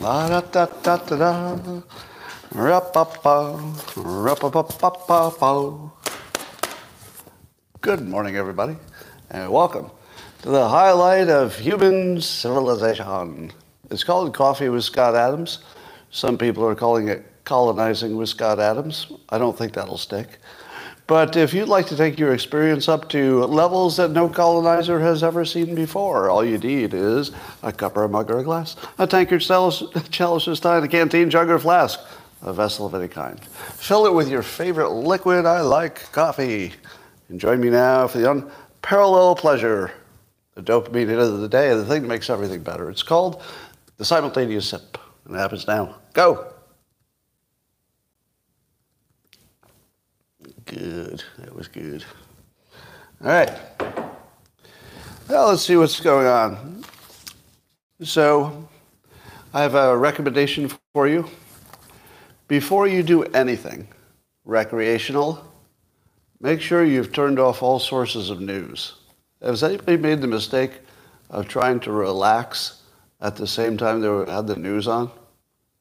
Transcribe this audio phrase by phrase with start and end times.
[0.00, 1.56] La da da da da da.
[2.52, 3.60] Ra-pa-pa,
[3.96, 5.90] ra-pa-pa-pa-pa-pa.
[7.80, 8.76] Good morning, everybody,
[9.30, 9.90] and welcome
[10.42, 13.52] to the highlight of human civilization.
[13.88, 15.60] It's called Coffee with Scott Adams.
[16.10, 19.12] Some people are calling it Colonizing with Scott Adams.
[19.28, 20.40] I don't think that'll stick.
[21.06, 25.22] But if you'd like to take your experience up to levels that no colonizer has
[25.22, 27.30] ever seen before, all you need is
[27.62, 31.28] a cup or a mug or a glass, a tankard, chalice, chalice stein, a canteen,
[31.28, 32.00] jug or flask,
[32.40, 33.38] a vessel of any kind.
[33.44, 35.44] Fill it with your favorite liquid.
[35.44, 36.72] I like coffee.
[37.28, 39.92] And join me now for the unparalleled pleasure,
[40.54, 42.88] the dopamine hit of the day, the thing that makes everything better.
[42.88, 43.42] It's called
[43.98, 44.96] the simultaneous sip.
[45.26, 45.96] And it happens now.
[46.14, 46.53] Go.
[50.66, 51.22] Good.
[51.38, 52.04] That was good.
[53.22, 53.52] All right.
[55.28, 56.84] Well, let's see what's going on.
[58.02, 58.68] So,
[59.52, 61.28] I have a recommendation for you.
[62.48, 63.88] Before you do anything
[64.44, 65.44] recreational,
[66.40, 68.94] make sure you've turned off all sources of news.
[69.40, 70.72] Has anybody made the mistake
[71.30, 72.82] of trying to relax
[73.20, 75.10] at the same time they had the news on?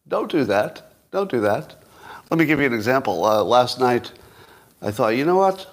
[0.08, 0.94] Don't do that.
[1.12, 1.84] Don't do that.
[2.30, 3.26] Let me give you an example.
[3.26, 4.12] Uh, last night,
[4.84, 5.66] I thought, you know what?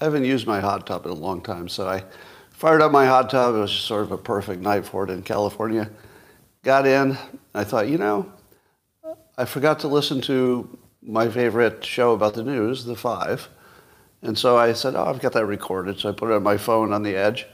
[0.00, 2.02] I haven't used my hot tub in a long time, so I
[2.50, 3.54] fired up my hot tub.
[3.54, 5.88] It was sort of a perfect night for it in California.
[6.64, 7.16] Got in.
[7.54, 8.32] I thought, you know,
[9.38, 13.48] I forgot to listen to my favorite show about the news, The Five.
[14.20, 16.00] And so I said, oh, I've got that recorded.
[16.00, 17.46] So I put it on my phone on the edge.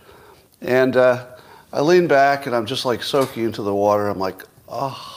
[0.62, 1.26] And uh,
[1.74, 4.08] I lean back and I'm just like soaking into the water.
[4.08, 5.12] I'm like, oh.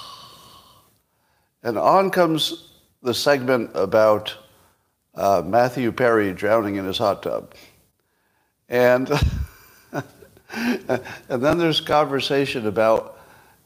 [1.64, 4.36] And on comes the segment about
[5.20, 7.54] uh, Matthew Perry drowning in his hot tub.
[8.70, 9.12] And,
[10.54, 13.20] and then there's conversation about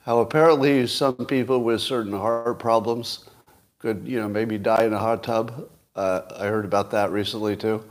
[0.03, 3.29] how apparently some people with certain heart problems
[3.77, 5.69] could, you know, maybe die in a hot tub.
[5.95, 7.83] Uh, I heard about that recently too.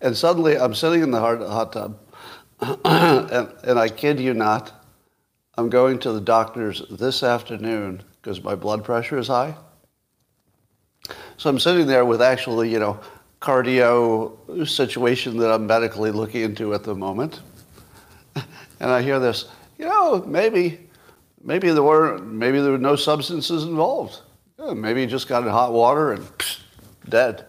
[0.00, 1.98] And suddenly I'm sitting in the hot, hot tub,
[2.84, 4.72] and, and I kid you not,
[5.56, 9.54] I'm going to the doctor's this afternoon because my blood pressure is high.
[11.42, 13.00] So I'm sitting there with actually, you know,
[13.40, 17.40] cardio situation that I'm medically looking into at the moment.
[18.78, 20.88] And I hear this, you know, maybe,
[21.42, 24.20] maybe there were, maybe there were no substances involved.
[24.56, 26.60] Yeah, maybe you just got in hot water and psh,
[27.08, 27.46] dead.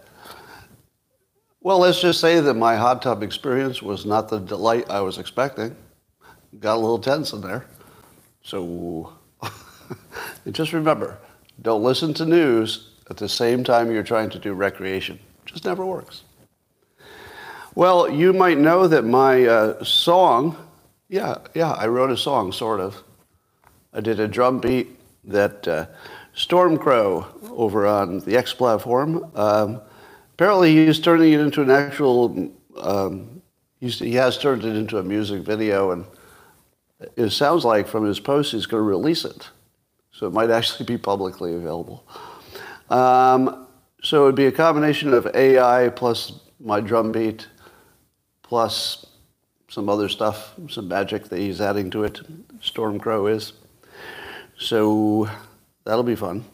[1.60, 5.18] Well, let's just say that my hot tub experience was not the delight I was
[5.18, 5.76] expecting.
[6.58, 7.66] Got a little tense in there.
[8.42, 9.12] So
[10.50, 11.16] just remember,
[11.62, 15.18] don't listen to news at the same time you're trying to do recreation.
[15.46, 16.22] Just never works.
[17.74, 20.56] Well, you might know that my uh, song,
[21.08, 23.02] yeah, yeah, I wrote a song, sort of.
[23.92, 24.88] I did a drum beat
[25.24, 25.86] that uh,
[26.36, 29.30] Stormcrow over on the X platform.
[29.34, 29.80] Um,
[30.34, 32.52] apparently, he's turning it into an actual.
[32.80, 33.42] Um,
[33.80, 36.04] he has turned it into a music video, and
[37.16, 39.50] it sounds like from his post he's going to release it,
[40.12, 42.04] so it might actually be publicly available.
[42.90, 43.66] Um,
[44.02, 47.48] so it would be a combination of AI plus my drum beat,
[48.42, 49.06] plus
[49.68, 52.20] some other stuff, some magic that he's adding to it.
[52.60, 53.54] Stormcrow is.
[54.58, 55.28] So
[55.84, 56.44] that'll be fun.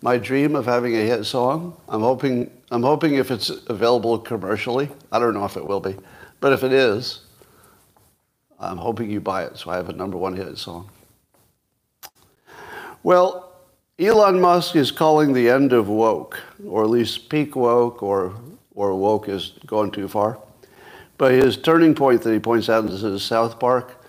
[0.00, 1.76] My dream of having a hit song.
[1.88, 2.50] I'm hoping.
[2.70, 4.88] I'm hoping if it's available commercially.
[5.10, 5.96] I don't know if it will be,
[6.40, 7.20] but if it is,
[8.60, 10.90] I'm hoping you buy it so I have a number one hit song.
[13.02, 13.47] Well,
[14.00, 18.32] Elon Musk is calling the end of woke, or at least peak woke, or
[18.76, 20.38] or woke is going too far.
[21.16, 24.04] But his turning point that he points out in South Park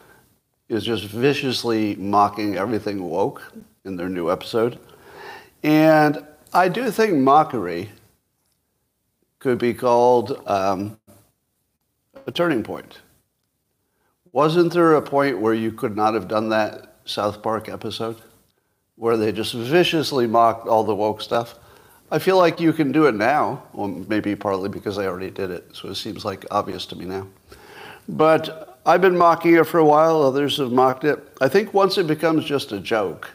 [0.68, 3.42] is just viciously mocking everything woke
[3.84, 4.78] in their new episode.
[5.64, 6.24] And
[6.54, 7.90] I do think mockery
[9.40, 11.00] could be called um,
[12.28, 13.00] a turning point.
[14.32, 18.22] Wasn't there a point where you could not have done that South Park episode?
[19.00, 21.56] Where they just viciously mocked all the woke stuff?
[22.12, 23.63] I feel like you can do it now.
[23.72, 27.06] Well, maybe partly because I already did it, so it seems like obvious to me
[27.06, 27.25] now.
[28.10, 31.18] But I've been mocking it for a while, others have mocked it.
[31.40, 33.31] I think once it becomes just a joke,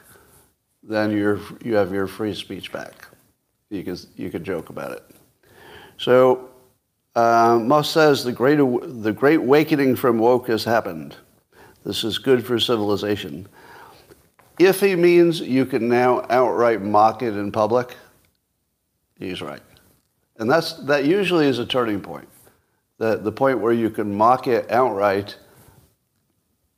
[0.82, 3.08] then you're, you have your free speech back.
[3.70, 5.02] You can, you can joke about it.
[5.96, 6.50] So
[7.16, 11.16] uh, Musk says the great, the great awakening from woke has happened.
[11.86, 13.48] This is good for civilization.
[14.58, 17.96] If he means you can now outright mock it in public,
[19.18, 19.62] he's right.
[20.36, 22.28] And that's, that usually is a turning point.
[22.98, 25.36] The, the point where you can mock it outright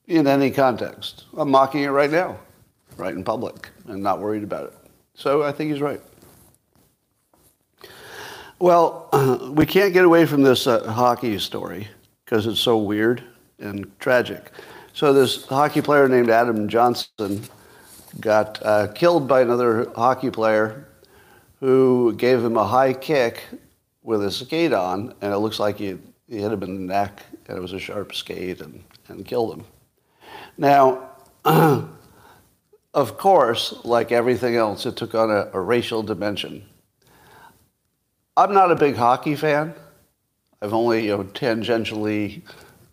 [0.06, 1.24] in any context.
[1.36, 2.38] I'm mocking it right now.
[2.96, 4.74] right in public and not worried about it.
[5.14, 6.00] So I think he's right.
[8.58, 9.08] Well,
[9.52, 11.88] we can't get away from this uh, hockey story
[12.24, 13.22] because it's so weird
[13.58, 14.50] and tragic.
[14.94, 17.42] So this hockey player named Adam Johnson
[18.20, 20.88] got uh, killed by another hockey player
[21.60, 23.42] who gave him a high kick
[24.02, 25.98] with a skate on, and it looks like he,
[26.28, 29.58] he hit him in the neck, and it was a sharp skate and, and killed
[29.58, 29.64] him.
[30.58, 31.10] Now,
[31.44, 36.64] of course, like everything else, it took on a, a racial dimension.
[38.36, 39.74] I'm not a big hockey fan.
[40.60, 42.42] I've only you know, tangentially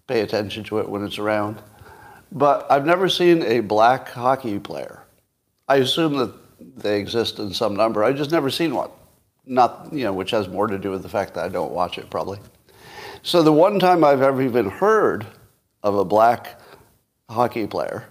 [0.08, 1.62] pay attention to it when it's around.
[2.32, 5.03] But I've never seen a black hockey player.
[5.68, 6.34] I assume that
[6.78, 8.04] they exist in some number.
[8.04, 8.90] I've just never seen one.
[9.46, 11.98] Not, you know, which has more to do with the fact that I don't watch
[11.98, 12.40] it probably.
[13.22, 15.26] So the one time I've ever even heard
[15.82, 16.60] of a black
[17.30, 18.06] hockey player,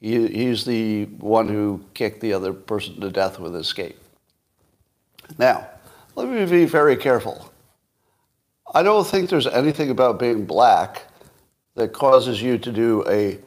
[0.00, 3.96] he, he's the one who kicked the other person to death with his skate.
[5.38, 5.68] Now,
[6.16, 7.50] let me be very careful.
[8.74, 11.02] I don't think there's anything about being black
[11.74, 13.38] that causes you to do a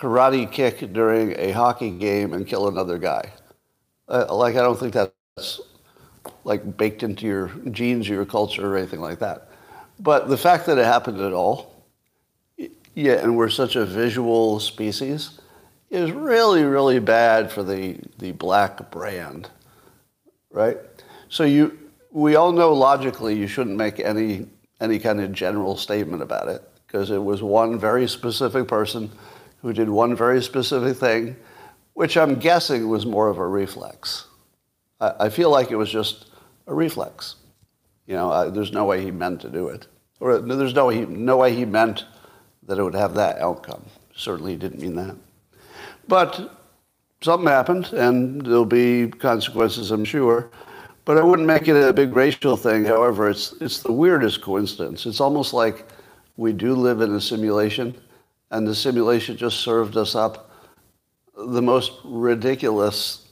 [0.00, 3.32] karate kick during a hockey game and kill another guy.
[4.08, 5.60] Uh, like, I don't think that's
[6.44, 9.48] like baked into your genes or your culture or anything like that.
[9.98, 11.84] But the fact that it happened at all,
[12.94, 15.38] yeah, and we're such a visual species,
[15.90, 19.50] is really, really bad for the, the black brand,
[20.50, 20.78] right?
[21.28, 21.78] So you,
[22.10, 24.46] we all know logically you shouldn't make any,
[24.80, 29.10] any kind of general statement about it because it was one very specific person
[29.62, 31.36] who did one very specific thing,
[31.94, 34.26] which I'm guessing was more of a reflex.
[35.00, 36.26] I, I feel like it was just
[36.66, 37.36] a reflex.
[38.06, 39.86] You know, I, there's no way he meant to do it.
[40.18, 42.04] Or there's no, he, no way he meant
[42.64, 43.84] that it would have that outcome.
[44.14, 45.16] Certainly he didn't mean that.
[46.08, 46.56] But
[47.20, 50.50] something happened, and there'll be consequences, I'm sure.
[51.04, 52.84] But I wouldn't make it a big racial thing.
[52.84, 55.06] However, it's, it's the weirdest coincidence.
[55.06, 55.86] It's almost like
[56.36, 57.94] we do live in a simulation,
[58.50, 60.50] and the simulation just served us up
[61.36, 63.28] the most ridiculous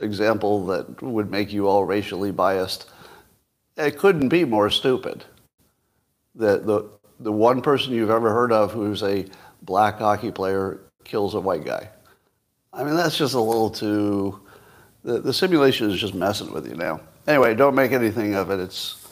[0.00, 2.90] example that would make you all racially biased.
[3.76, 5.24] It couldn't be more stupid.
[6.34, 9.26] The, the, the one person you've ever heard of who's a
[9.62, 11.88] black hockey player kills a white guy.
[12.72, 14.40] I mean, that's just a little too
[15.04, 17.00] the, the simulation is just messing with you now.
[17.26, 18.58] Anyway, don't make anything of it.
[18.58, 19.06] It's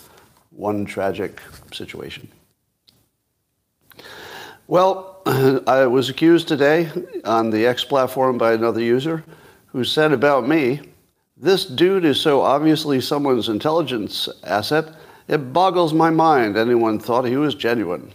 [0.50, 1.40] one tragic
[1.72, 2.28] situation.
[4.72, 5.20] Well,
[5.66, 6.90] I was accused today
[7.26, 9.22] on the X platform by another user
[9.66, 10.80] who said about me,
[11.36, 14.94] this dude is so obviously someone's intelligence asset,
[15.28, 18.14] it boggles my mind anyone thought he was genuine.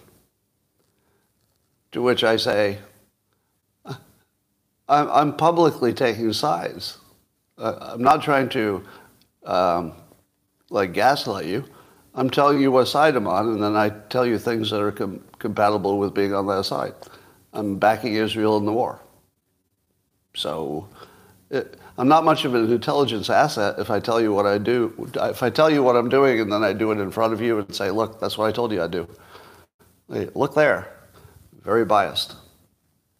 [1.92, 2.80] To which I say,
[4.90, 6.98] I'm publicly taking sides
[7.60, 8.84] I'm not trying to
[9.46, 9.94] um,
[10.72, 11.66] like gaslight you.
[12.18, 14.92] I'm telling you what side I'm on, and then I tell you things that are
[14.92, 16.94] com- compatible with being on that side.
[17.54, 19.00] I'm backing Israel in the war.
[20.36, 20.90] So
[21.52, 25.10] it, I'm not much of an intelligence asset if I tell you what I do.
[25.16, 27.42] If I tell you what I'm doing and then I do it in front of
[27.42, 29.08] you and say, look, that's what I told you I'd do.
[30.12, 30.88] Hey, look there.
[31.64, 32.36] Very biased.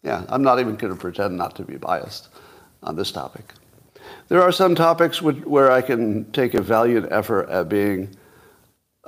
[0.02, 2.28] Yeah, I'm not even going to pretend not to be biased
[2.82, 3.54] on this topic.
[4.28, 8.16] There are some topics which, where I can take a valiant effort at being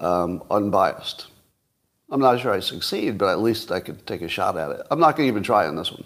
[0.00, 1.26] um, unbiased.
[2.11, 4.87] I'm not sure I succeed, but at least I could take a shot at it.
[4.90, 6.04] I'm not going to even try on this one.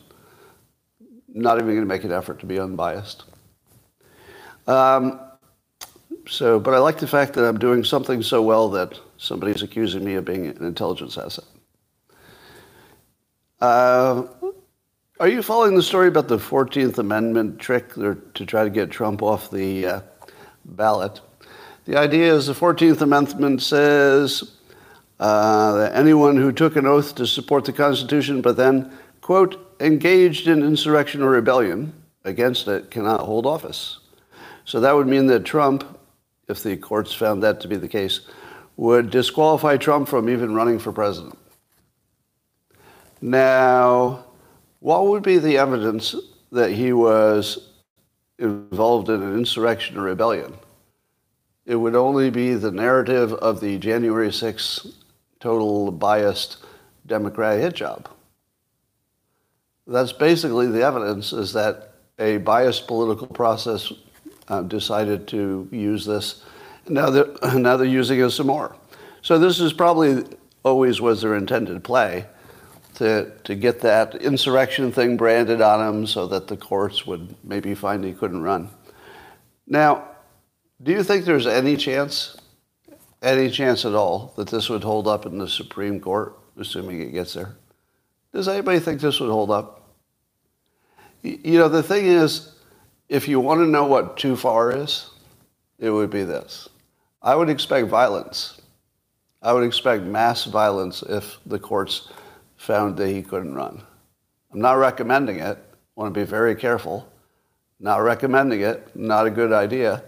[1.28, 3.24] not even going to make an effort to be unbiased.
[4.66, 5.20] Um,
[6.28, 10.04] so, but I like the fact that I'm doing something so well that somebody's accusing
[10.04, 11.44] me of being an intelligence asset.
[13.60, 14.24] Uh,
[15.20, 18.14] are you following the story about the 14th Amendment trick to
[18.46, 20.00] try to get Trump off the uh,
[20.64, 21.20] ballot?
[21.84, 24.52] The idea is the 14th Amendment says
[25.20, 30.48] uh, that anyone who took an oath to support the Constitution but then, quote, engaged
[30.48, 31.92] in insurrection or rebellion
[32.24, 33.98] against it cannot hold office.
[34.64, 35.84] So that would mean that Trump,
[36.48, 38.20] if the courts found that to be the case,
[38.76, 41.38] would disqualify Trump from even running for president.
[43.20, 44.24] Now,
[44.80, 46.14] what would be the evidence
[46.50, 47.70] that he was
[48.38, 50.54] involved in an insurrection or rebellion?
[51.66, 54.92] It would only be the narrative of the January 6th
[55.40, 56.58] total biased
[57.06, 58.08] Democrat hit job.
[59.86, 63.92] That's basically the evidence is that a biased political process
[64.48, 66.42] uh, decided to use this.
[66.88, 68.76] Now they're, now they're using it some more.
[69.22, 70.24] So this is probably
[70.62, 72.26] always was their intended play
[72.94, 77.74] to, to get that insurrection thing branded on him so that the courts would maybe
[77.74, 78.70] find he couldn't run.
[79.66, 80.08] Now,
[80.84, 82.36] do you think there's any chance,
[83.22, 87.12] any chance at all, that this would hold up in the Supreme Court, assuming it
[87.12, 87.56] gets there?
[88.32, 89.82] Does anybody think this would hold up?
[91.22, 92.52] You know, the thing is,
[93.08, 95.10] if you want to know what too far is,
[95.78, 96.68] it would be this.
[97.22, 98.60] I would expect violence.
[99.40, 102.10] I would expect mass violence if the courts
[102.56, 103.82] found that he couldn't run.
[104.52, 105.56] I'm not recommending it.
[105.56, 107.10] I want to be very careful.
[107.80, 108.94] Not recommending it.
[108.94, 110.02] Not a good idea.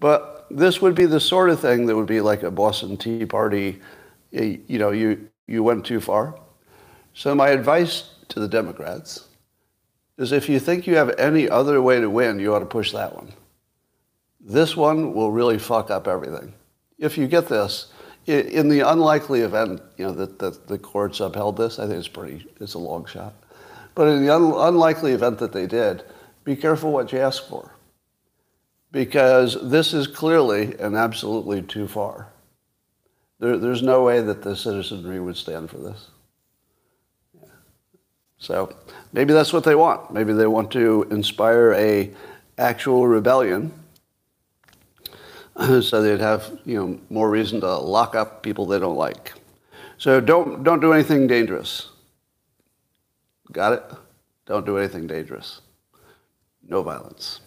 [0.00, 3.26] But this would be the sort of thing that would be like a Boston Tea
[3.26, 3.80] Party.
[4.32, 6.38] Eh, you know, you, you went too far.
[7.14, 9.28] So my advice to the Democrats
[10.18, 12.92] is if you think you have any other way to win, you ought to push
[12.92, 13.32] that one.
[14.40, 16.54] This one will really fuck up everything.
[16.98, 17.92] If you get this,
[18.26, 22.08] in the unlikely event, you know, that, that the courts upheld this, I think it's
[22.08, 23.34] pretty, it's a long shot.
[23.94, 26.04] But in the un- unlikely event that they did,
[26.44, 27.75] be careful what you ask for.
[28.92, 32.28] Because this is clearly and absolutely too far.
[33.38, 36.08] There, there's no way that the citizenry would stand for this.
[38.38, 38.74] So
[39.12, 40.12] maybe that's what they want.
[40.12, 42.12] Maybe they want to inspire a
[42.58, 43.72] actual rebellion
[45.80, 49.32] so they'd have you know more reason to lock up people they don't like.
[49.98, 51.88] So don't don't do anything dangerous.
[53.52, 53.82] Got it?
[54.44, 55.60] Don't do anything dangerous.
[56.68, 57.40] No violence.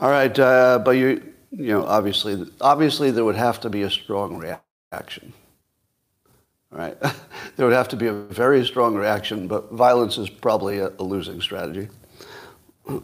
[0.00, 3.90] All right, uh, but you you know obviously obviously there would have to be a
[3.90, 5.32] strong reaction.
[6.72, 6.96] All right,
[7.56, 11.02] there would have to be a very strong reaction, but violence is probably a, a
[11.02, 11.88] losing strategy.
[12.88, 13.00] All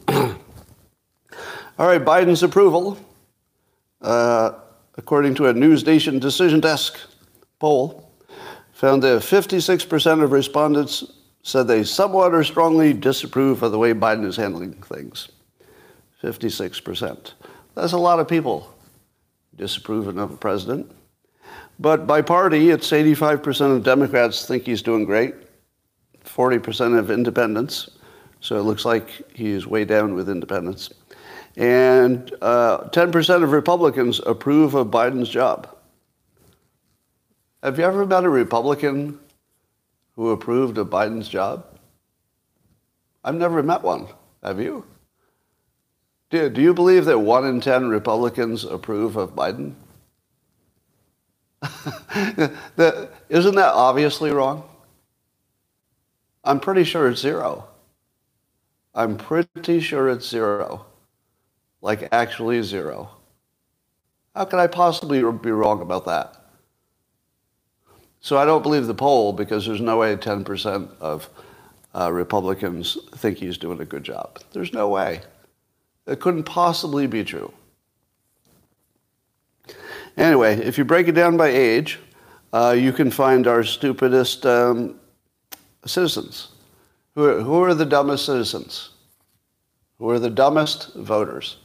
[1.78, 2.98] right, Biden's approval
[4.00, 4.52] uh,
[4.96, 6.98] according to a NewsNation Decision Desk
[7.58, 8.10] poll,
[8.72, 11.04] found that 56% of respondents
[11.42, 15.28] said they somewhat or strongly disapprove of the way Biden is handling things.
[16.26, 17.32] 56%.
[17.74, 18.74] That's a lot of people
[19.54, 20.90] disapproving of the president.
[21.78, 25.34] But by party, it's 85% of Democrats think he's doing great,
[26.24, 27.90] 40% of independents.
[28.40, 30.92] So it looks like he's way down with independents.
[31.56, 35.68] And uh, 10% of Republicans approve of Biden's job.
[37.62, 39.18] Have you ever met a Republican
[40.14, 41.66] who approved of Biden's job?
[43.24, 44.06] I've never met one.
[44.42, 44.84] Have you?
[46.30, 49.74] Do, do you believe that one in 10 Republicans approve of Biden?
[53.28, 54.68] Isn't that obviously wrong?
[56.44, 57.66] I'm pretty sure it's zero.
[58.94, 60.86] I'm pretty sure it's zero
[61.86, 63.10] like actually zero.
[64.34, 66.34] How could I possibly be wrong about that?
[68.20, 71.30] So I don't believe the poll because there's no way 10% of
[71.94, 74.40] uh, Republicans think he's doing a good job.
[74.52, 75.20] There's no way.
[76.06, 77.52] It couldn't possibly be true.
[80.16, 81.98] Anyway, if you break it down by age,
[82.52, 84.98] uh, you can find our stupidest um,
[85.84, 86.48] citizens.
[87.14, 88.90] Who are, who are the dumbest citizens?
[89.98, 91.56] Who are the dumbest voters?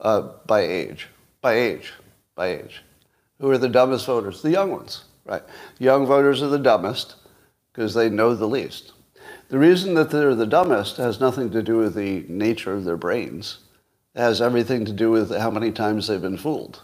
[0.00, 1.08] uh, by age,
[1.40, 1.92] by age,
[2.34, 2.82] by age.
[3.38, 4.42] Who are the dumbest voters?
[4.42, 5.42] The young ones, right?
[5.78, 7.16] Young voters are the dumbest
[7.72, 8.92] because they know the least.
[9.50, 12.96] The reason that they're the dumbest has nothing to do with the nature of their
[12.96, 13.58] brains.
[14.14, 16.82] It has everything to do with how many times they've been fooled.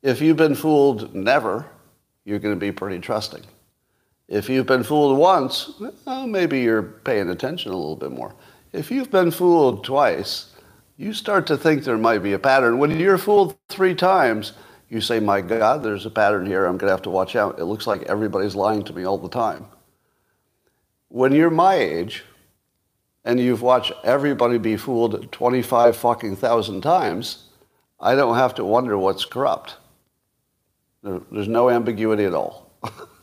[0.00, 1.66] If you've been fooled never,
[2.24, 3.42] you're going to be pretty trusting.
[4.28, 5.72] If you've been fooled once,
[6.06, 8.32] well, maybe you're paying attention a little bit more.
[8.72, 10.54] If you've been fooled twice,
[10.96, 12.78] you start to think there might be a pattern.
[12.78, 14.52] When you're fooled three times,
[14.88, 16.66] you say, My God, there's a pattern here.
[16.66, 17.58] I'm going to have to watch out.
[17.58, 19.66] It looks like everybody's lying to me all the time.
[21.12, 22.22] When you're my age
[23.24, 27.48] and you've watched everybody be fooled 25 fucking thousand times,
[27.98, 29.76] I don't have to wonder what's corrupt.
[31.02, 32.70] There's no ambiguity at all.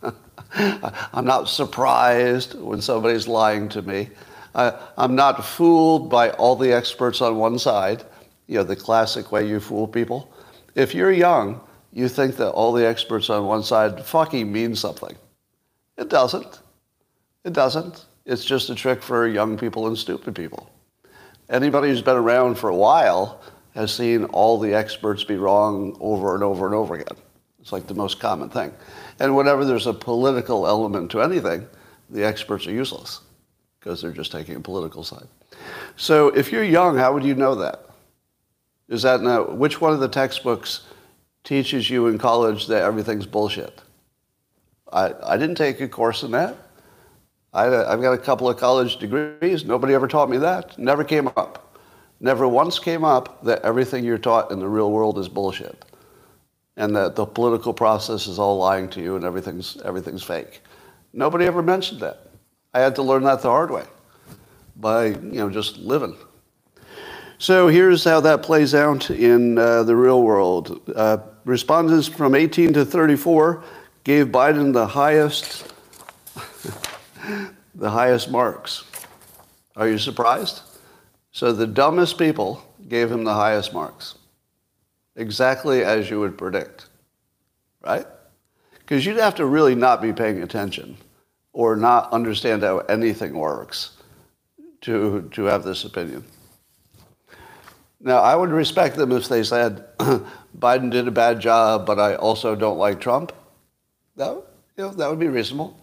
[0.54, 4.10] I'm not surprised when somebody's lying to me.
[4.54, 8.04] I, I'm not fooled by all the experts on one side,
[8.48, 10.30] you know, the classic way you fool people.
[10.76, 11.62] If you're young,
[11.94, 15.16] you think that all the experts on one side fucking mean something.
[15.98, 16.60] It doesn't.
[17.48, 18.06] It doesn't.
[18.26, 20.70] It's just a trick for young people and stupid people.
[21.50, 23.42] Anybody who's been around for a while
[23.74, 27.18] has seen all the experts be wrong over and over and over again.
[27.62, 28.74] It's like the most common thing.
[29.22, 31.66] And whenever there's a political element to anything,
[32.10, 33.22] the experts are useless
[33.80, 35.28] because they're just taking a political side.
[35.96, 37.86] So if you're young, how would you know that?
[38.90, 40.82] Is that now, which one of the textbooks
[41.46, 43.82] teaches you in college that everything's bullshit?
[44.92, 46.58] I, I didn't take a course in that.
[47.54, 49.66] I, I've got a couple of college degrees.
[49.66, 50.78] Nobody ever taught me that.
[50.78, 51.80] Never came up.
[52.20, 55.86] Never once came up that everything you're taught in the real world is bullshit
[56.76, 60.62] and that the political process is all lying to you and everything's, everything's fake.
[61.14, 62.28] Nobody ever mentioned that.
[62.74, 63.86] I had to learn that the hard way
[64.76, 66.16] by you know just living.
[67.40, 70.82] So here's how that plays out in uh, the real world.
[70.96, 73.64] Uh, respondents from 18 to 34
[74.04, 75.72] gave Biden the highest
[77.76, 78.84] the highest marks.
[79.76, 80.62] Are you surprised?
[81.32, 84.16] So the dumbest people gave him the highest marks.
[85.16, 86.88] Exactly as you would predict.
[87.84, 88.06] Right?
[88.80, 90.98] Because you'd have to really not be paying attention
[91.54, 93.98] or not understand how anything works
[94.82, 96.24] to, to have this opinion.
[98.00, 99.86] Now, I would respect them if they said,
[100.58, 103.32] Biden did a bad job, but I also don't like Trump.
[104.16, 105.78] That, you know, that would be reasonable.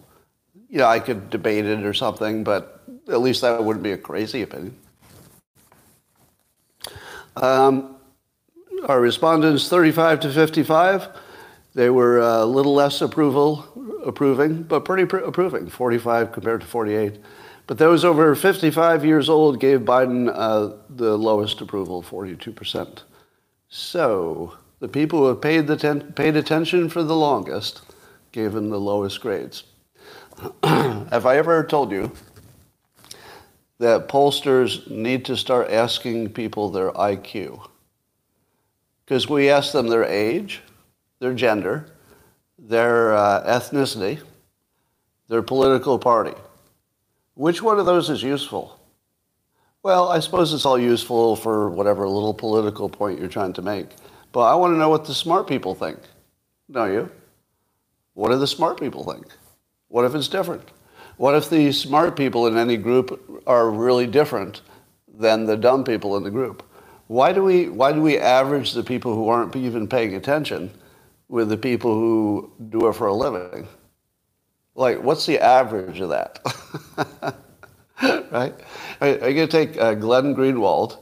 [0.69, 3.97] You know, I could debate it or something, but at least that wouldn't be a
[3.97, 4.75] crazy opinion.
[7.35, 7.97] Um,
[8.87, 11.09] our respondents, 35 to 55,
[11.73, 13.65] they were a little less approval,
[14.05, 17.19] approving, but pretty pr- approving, 45 compared to 48.
[17.67, 23.01] But those over 55 years old gave Biden uh, the lowest approval, 42%.
[23.69, 27.81] So the people who have paid, the ten- paid attention for the longest
[28.31, 29.63] gave him the lowest grades.
[30.63, 32.11] have I ever told you
[33.79, 37.67] that pollsters need to start asking people their IQ?
[39.05, 40.61] Because we ask them their age,
[41.19, 41.91] their gender,
[42.57, 44.21] their uh, ethnicity,
[45.27, 46.33] their political party.
[47.35, 48.79] Which one of those is useful?
[49.83, 53.87] Well, I suppose it's all useful for whatever little political point you're trying to make.
[54.31, 55.99] But I want to know what the smart people think.
[56.71, 57.11] Don't you?
[58.15, 59.27] What do the smart people think?
[59.95, 60.71] What if it's different?
[61.15, 64.61] What if the smart people in any group are really different
[65.07, 66.63] than the dumb people in the group?
[67.07, 70.69] Why do we, why do we average the people who aren't even paying attention
[71.29, 73.69] with the people who do it for a living?
[74.75, 76.41] Like, what's the average of that?
[78.33, 78.53] right?
[78.99, 80.97] I, I going to take uh, Glenn Greenwald,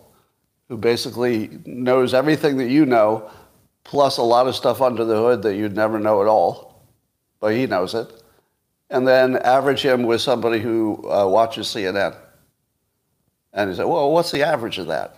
[0.70, 3.28] who basically knows everything that you know,
[3.86, 6.86] plus a lot of stuff under the hood that you'd never know at all,
[7.40, 8.23] but he knows it,
[8.94, 12.16] and then average him with somebody who uh, watches CNN.
[13.52, 15.18] And he said, well, what's the average of that?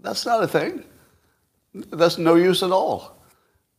[0.00, 0.82] That's not a thing.
[1.74, 3.18] That's no use at all.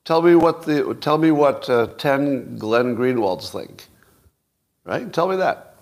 [0.06, 3.88] Tell me what the tell me what uh, ten Glenn Greenwalds think.
[4.86, 5.12] Right?
[5.12, 5.76] Tell me that.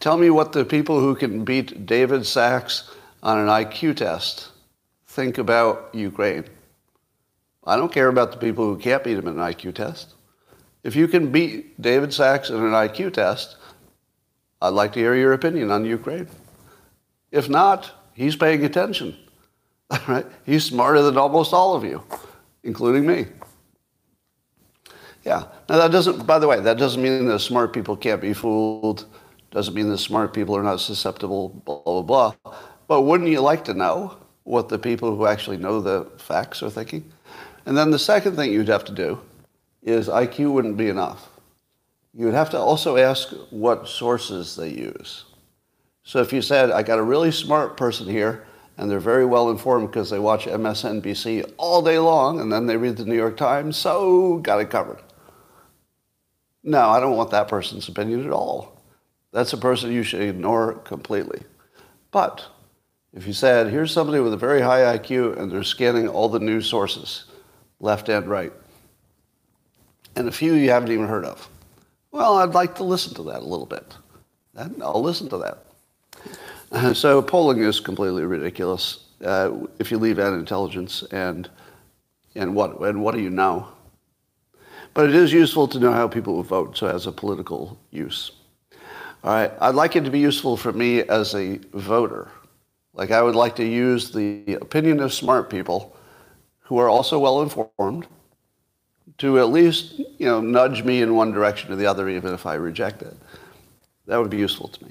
[0.00, 2.90] Tell me what the people who can beat David Sacks
[3.22, 4.48] on an IQ test
[5.06, 6.44] think about Ukraine.
[7.64, 10.14] I don't care about the people who can't beat him in an IQ test.
[10.82, 13.56] If you can beat David Sacks in an IQ test,
[14.62, 16.28] I'd like to hear your opinion on Ukraine.
[17.30, 19.16] If not, he's paying attention.
[20.06, 20.26] Right?
[20.46, 22.04] He's smarter than almost all of you
[22.62, 23.26] including me.
[25.24, 25.44] Yeah.
[25.68, 29.06] Now that doesn't, by the way, that doesn't mean that smart people can't be fooled.
[29.50, 32.34] Doesn't mean that smart people are not susceptible, blah, blah, blah.
[32.86, 36.70] But wouldn't you like to know what the people who actually know the facts are
[36.70, 37.10] thinking?
[37.66, 39.20] And then the second thing you'd have to do
[39.82, 41.28] is IQ wouldn't be enough.
[42.14, 45.24] You would have to also ask what sources they use.
[46.02, 48.46] So if you said, I got a really smart person here,
[48.80, 52.78] and they're very well informed because they watch MSNBC all day long and then they
[52.78, 55.02] read the New York Times, so got it covered.
[56.62, 58.82] No, I don't want that person's opinion at all.
[59.32, 61.42] That's a person you should ignore completely.
[62.10, 62.44] But
[63.12, 66.40] if you said, here's somebody with a very high IQ and they're scanning all the
[66.40, 67.26] news sources,
[67.80, 68.52] left and right,
[70.16, 71.48] and a few you haven't even heard of,
[72.10, 73.94] well, I'd like to listen to that a little bit.
[74.82, 75.38] I'll listen to
[76.72, 76.96] that.
[76.96, 81.48] so polling is completely ridiculous uh, if you leave out intelligence and
[82.34, 83.68] and what and what do you know.
[84.94, 88.32] But it is useful to know how people vote, so as a political use.
[89.22, 92.28] All right, I'd like it to be useful for me as a voter.
[92.94, 95.96] Like I would like to use the opinion of smart people
[96.60, 98.06] who are also well informed
[99.18, 102.46] to at least you know nudge me in one direction or the other, even if
[102.46, 103.16] I reject it.
[104.06, 104.90] That would be useful to me.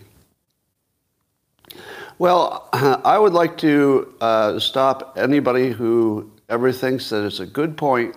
[2.18, 7.78] Well, I would like to uh, stop anybody who ever thinks that it's a good
[7.78, 8.16] point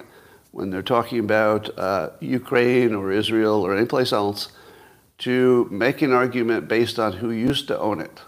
[0.50, 4.48] when they're talking about uh, Ukraine or Israel or any place else
[5.18, 8.20] to make an argument based on who used to own it.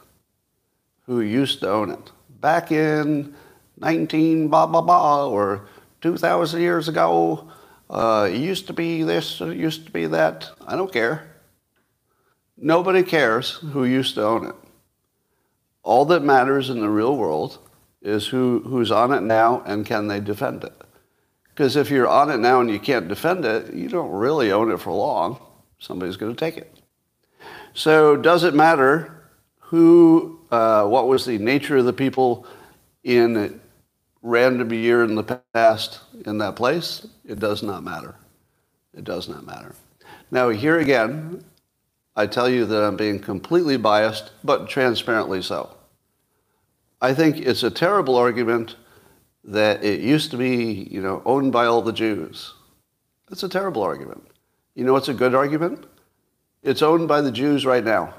[1.07, 2.13] Who used to own it.
[2.41, 3.35] Back in
[3.79, 5.67] 19 blah blah blah or
[6.03, 7.51] 2,000 years ago,
[7.89, 10.49] Uh, it used to be this, it used to be that.
[10.67, 11.31] I don't care.
[12.57, 14.55] Nobody cares who used to own it.
[15.83, 17.59] All that matters in the real world
[18.01, 20.73] is who, who's on it now and can they defend it.
[21.49, 24.71] Because if you're on it now and you can't defend it, you don't really own
[24.71, 25.41] it for long.
[25.79, 26.81] Somebody's going to take it.
[27.75, 32.47] So does it matter who, uh, what was the nature of the people
[33.03, 33.61] in
[34.25, 37.07] random year in the past in that place?
[37.25, 38.17] It does not matter.
[38.95, 39.75] It does not matter.
[40.31, 41.45] Now here again,
[42.17, 45.77] I tell you that I'm being completely biased, but transparently so.
[47.01, 48.77] I think it's a terrible argument
[49.45, 52.55] that it used to be, you know, owned by all the Jews.
[53.29, 54.27] That's a terrible argument.
[54.75, 55.87] You know what's a good argument?
[56.63, 58.15] It's owned by the Jews right now,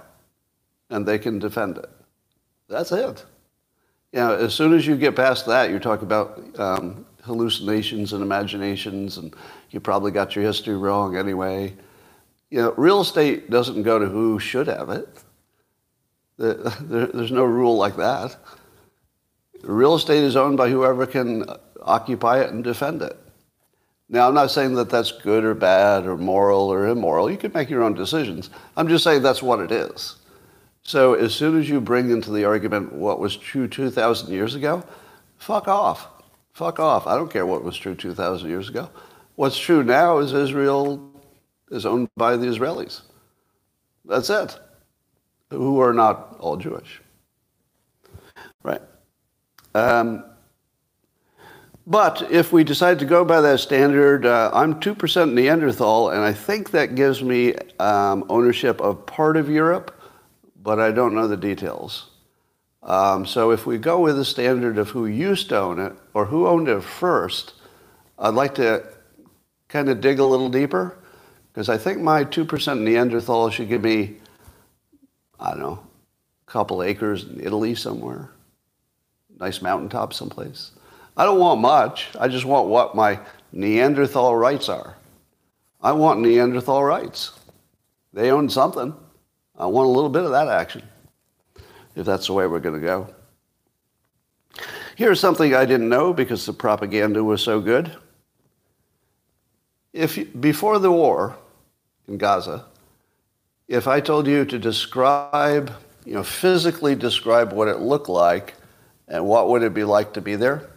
[0.89, 1.89] and they can defend it.
[2.69, 3.25] That's it.
[4.15, 9.17] Know, as soon as you get past that, you talk about um, hallucinations and imaginations,
[9.17, 9.35] and
[9.71, 11.73] you probably got your history wrong anyway
[12.49, 15.09] you know, real estate doesn't go to who should have it.
[16.37, 18.37] There's no rule like that.
[19.61, 21.45] Real estate is owned by whoever can
[21.81, 23.17] occupy it and defend it.
[24.07, 27.31] Now, I'm not saying that that's good or bad or moral or immoral.
[27.31, 28.51] You can make your own decisions.
[28.77, 30.15] I'm just saying that's what it is.
[30.85, 34.83] So as soon as you bring into the argument what was true 2,000 years ago,
[35.37, 36.07] fuck off.
[36.53, 37.07] Fuck off.
[37.07, 38.89] I don't care what was true 2,000 years ago.
[39.35, 41.11] What's true now is Israel
[41.71, 43.01] is owned by the Israelis.
[44.05, 44.57] That's it.
[45.49, 47.01] Who are not all Jewish.
[48.63, 48.81] Right.
[49.73, 50.23] Um,
[51.87, 56.31] but if we decide to go by that standard, uh, I'm 2% Neanderthal, and I
[56.31, 59.94] think that gives me um, ownership of part of Europe,
[60.65, 62.07] but I don't know the details.
[62.81, 66.25] Um, so if we go with the standard of who used to own it or
[66.25, 67.53] who owned it first,
[68.17, 68.83] I'd like to
[69.67, 70.97] kind of dig a little deeper
[71.53, 74.15] because I think my 2% Neanderthal should give me,
[75.39, 75.83] I don't know,
[76.47, 78.31] a couple acres in Italy somewhere,
[79.39, 80.71] nice mountaintop someplace.
[81.15, 82.09] I don't want much.
[82.19, 83.19] I just want what my
[83.51, 84.95] Neanderthal rights are.
[85.79, 87.39] I want Neanderthal rights.
[88.13, 88.95] They own something.
[89.57, 90.83] I want a little bit of that action,
[91.95, 93.13] if that's the way we're going to go.
[94.95, 97.95] Here's something I didn't know because the propaganda was so good.
[99.93, 101.37] If before the war,
[102.07, 102.65] in Gaza,
[103.67, 105.73] if I told you to describe,
[106.05, 108.53] you know, physically describe what it looked like
[109.07, 110.69] and what would it be like to be there,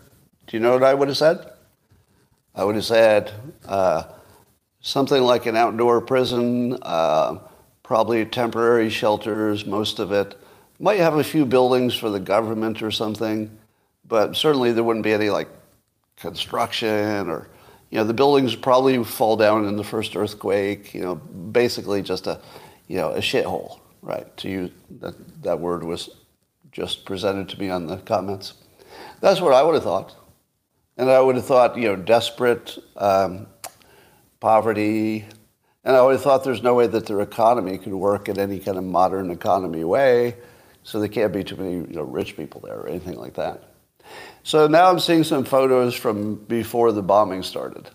[0.46, 1.52] do you know what I would have said?
[2.54, 3.32] I would have said
[3.66, 4.04] uh,
[4.80, 7.38] something like an outdoor prison, uh,
[7.88, 10.38] probably temporary shelters, most of it.
[10.78, 13.58] Might have a few buildings for the government or something,
[14.06, 15.48] but certainly there wouldn't be any like
[16.18, 17.48] construction or
[17.88, 22.26] you know, the buildings probably fall down in the first earthquake, you know, basically just
[22.26, 22.38] a,
[22.88, 24.36] you know, a shithole, right?
[24.36, 24.70] To use
[25.00, 26.10] that, that word was
[26.70, 28.52] just presented to me on the comments.
[29.22, 30.14] That's what I would have thought.
[30.98, 33.46] And I would have thought, you know, desperate, um,
[34.40, 35.24] poverty,
[35.88, 38.76] and I always thought there's no way that their economy could work in any kind
[38.76, 40.36] of modern economy way,
[40.82, 43.70] so there can't be too many you know, rich people there or anything like that.
[44.42, 47.88] So now I'm seeing some photos from before the bombing started.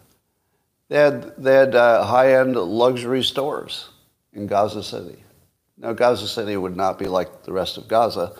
[0.89, 3.89] They had, they had uh, high-end luxury stores
[4.33, 5.23] in Gaza City.
[5.77, 8.33] Now, Gaza City would not be like the rest of Gaza,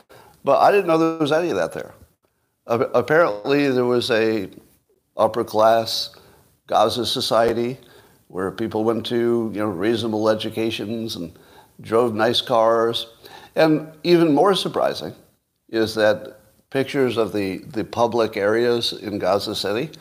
[0.44, 1.94] but I didn't know there was any of that there.
[2.66, 4.50] Apparently, there was a
[5.16, 6.16] upper-class
[6.66, 7.78] Gaza society
[8.34, 11.38] where people went to you know, reasonable educations and
[11.82, 13.06] drove nice cars.
[13.56, 15.14] And even more surprising
[15.70, 16.40] is that
[16.72, 19.92] pictures of the, the public areas in Gaza City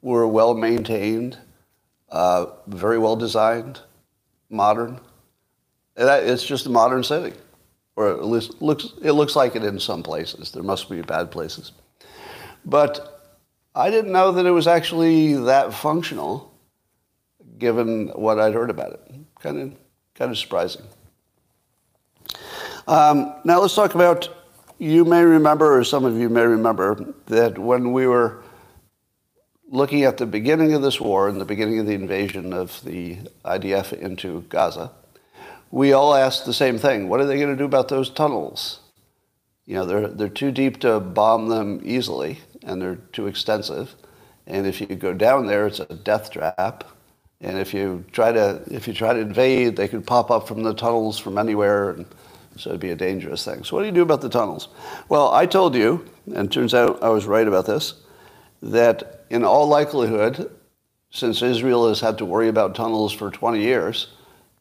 [0.00, 1.36] were well maintained,
[2.08, 3.80] uh, very well designed,
[4.48, 4.98] modern.
[5.96, 7.36] It's just a modern city,
[7.94, 10.50] or at least looks, it looks like it in some places.
[10.50, 11.72] There must be bad places.
[12.64, 13.34] But
[13.74, 16.55] I didn't know that it was actually that functional,
[17.58, 19.00] given what I'd heard about it.
[19.40, 19.72] Kind of,
[20.14, 20.82] kind of surprising.
[22.86, 24.28] Um, now let's talk about
[24.78, 28.42] you may remember, or some of you may remember, that when we were
[29.68, 33.16] looking at the beginning of this war and the beginning of the invasion of the
[33.44, 34.92] IDF into Gaza,
[35.70, 37.08] we all asked the same thing.
[37.08, 38.80] What are they going to do about those tunnels?
[39.64, 43.94] You know, they're, they're too deep to bomb them easily, and they're too extensive.
[44.46, 46.84] And if you go down there, it's a death trap.
[47.40, 50.62] And if you try to, if you try to invade, they could pop up from
[50.62, 51.90] the tunnels from anywhere.
[51.90, 52.06] And,
[52.56, 53.64] so it'd be a dangerous thing.
[53.64, 54.68] So what do you do about the tunnels?
[55.08, 57.94] Well, I told you, and turns out I was right about this,
[58.62, 60.50] that in all likelihood,
[61.10, 64.08] since Israel has had to worry about tunnels for 20 years,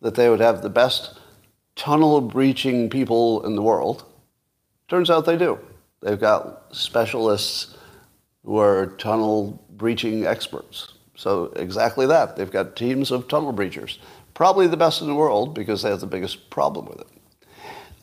[0.02, 1.20] that they would have the best
[1.76, 4.06] tunnel breaching people in the world.
[4.88, 5.58] Turns out they do.
[6.02, 7.78] They've got specialists
[8.44, 10.95] who are tunnel breaching experts.
[11.16, 12.36] So exactly that.
[12.36, 13.98] They've got teams of tunnel breachers.
[14.34, 17.08] Probably the best in the world because they have the biggest problem with it.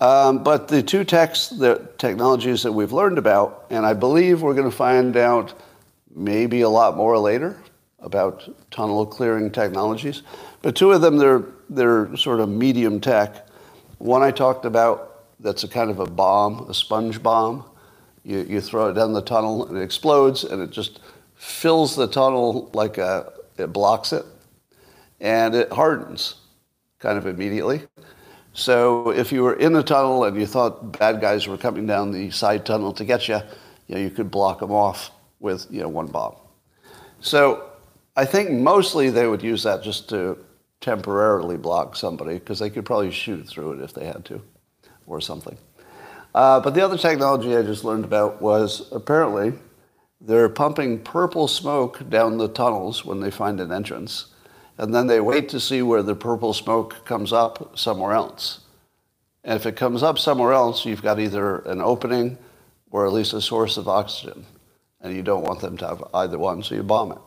[0.03, 4.55] Um, but the two techs, the technologies that we've learned about, and I believe we're
[4.55, 5.55] going to find out
[6.15, 7.57] maybe a lot more later
[8.01, 10.23] about tunnel clearing technologies.
[10.61, 13.47] But two of them, they're, they're sort of medium tech.
[13.99, 17.65] One I talked about, that's a kind of a bomb, a sponge bomb.
[18.25, 21.01] You, you throw it down the tunnel and it explodes and it just
[21.43, 24.25] fills the tunnel like a, it blocks it
[25.21, 26.37] and it hardens
[27.01, 27.83] kind of immediately.
[28.53, 32.13] So if you were in the tunnel and you thought bad guys were coming down
[32.13, 33.41] the side tunnel to get you,
[33.89, 36.37] you, know, you could block them off with you know, one bomb.
[37.21, 37.71] So
[38.15, 40.39] I think mostly they would use that just to
[40.81, 44.41] temporarily block somebody because they could probably shoot through it if they had to
[45.09, 45.59] or something.
[46.37, 49.55] Uh, but the other technology I just learned about was apparently
[50.25, 54.27] they're pumping purple smoke down the tunnels when they find an entrance,
[54.79, 58.61] and then they wait to see where the purple smoke comes up somewhere else.
[59.43, 62.39] And if it comes up somewhere else, you've got either an opening
[62.93, 64.47] or at least a source of oxygen,
[65.01, 67.19] and you don't want them to have either one, so you bomb it.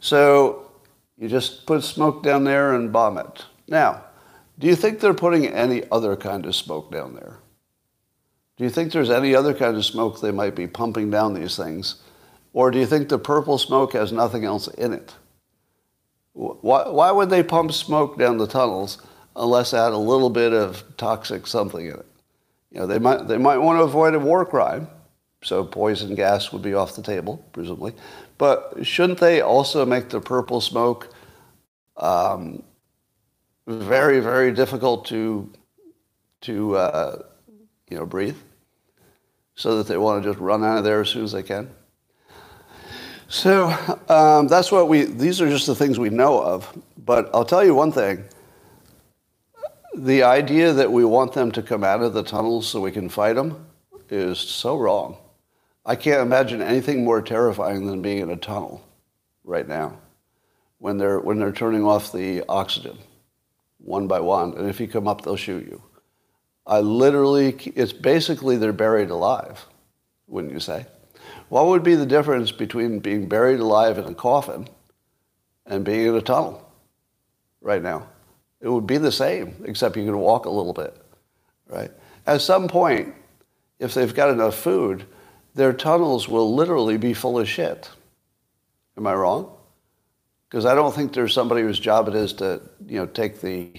[0.00, 0.70] So
[1.18, 3.44] you just put smoke down there and bomb it.
[3.68, 4.04] Now,
[4.58, 7.39] do you think they're putting any other kind of smoke down there?
[8.60, 11.56] Do you think there's any other kind of smoke they might be pumping down these
[11.56, 11.94] things?
[12.52, 15.14] Or do you think the purple smoke has nothing else in it?
[16.34, 18.98] Why, why would they pump smoke down the tunnels
[19.34, 22.06] unless it had a little bit of toxic something in it?
[22.70, 24.88] You know, they might, they might want to avoid a war crime,
[25.42, 27.94] so poison gas would be off the table, presumably.
[28.36, 31.14] But shouldn't they also make the purple smoke
[31.96, 32.62] um,
[33.66, 35.50] very, very difficult to,
[36.42, 37.22] to uh,
[37.88, 38.36] you know, breathe?
[39.60, 41.68] So that they want to just run out of there as soon as they can.
[43.28, 43.68] So
[44.08, 46.66] um, that's what we, these are just the things we know of.
[46.96, 48.24] But I'll tell you one thing.
[49.94, 53.10] The idea that we want them to come out of the tunnels so we can
[53.10, 53.66] fight them
[54.08, 55.18] is so wrong.
[55.84, 58.82] I can't imagine anything more terrifying than being in a tunnel
[59.44, 59.98] right now
[60.78, 62.96] when they're, when they're turning off the oxygen
[63.76, 64.54] one by one.
[64.56, 65.82] And if you come up, they'll shoot you.
[66.70, 69.66] I literally, it's basically they're buried alive,
[70.28, 70.86] wouldn't you say?
[71.48, 74.68] What would be the difference between being buried alive in a coffin
[75.66, 76.64] and being in a tunnel
[77.60, 78.06] right now?
[78.60, 80.96] It would be the same, except you can walk a little bit,
[81.66, 81.90] right?
[82.24, 83.16] At some point,
[83.80, 85.06] if they've got enough food,
[85.56, 87.90] their tunnels will literally be full of shit.
[88.96, 89.50] Am I wrong?
[90.48, 93.72] Because I don't think there's somebody whose job it is to, you know, take the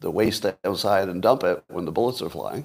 [0.00, 2.64] the waste outside and dump it when the bullets are flying.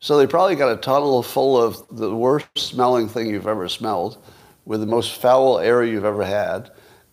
[0.00, 4.18] So they probably got a tunnel full of the worst smelling thing you've ever smelled,
[4.64, 6.70] with the most foul air you've ever had,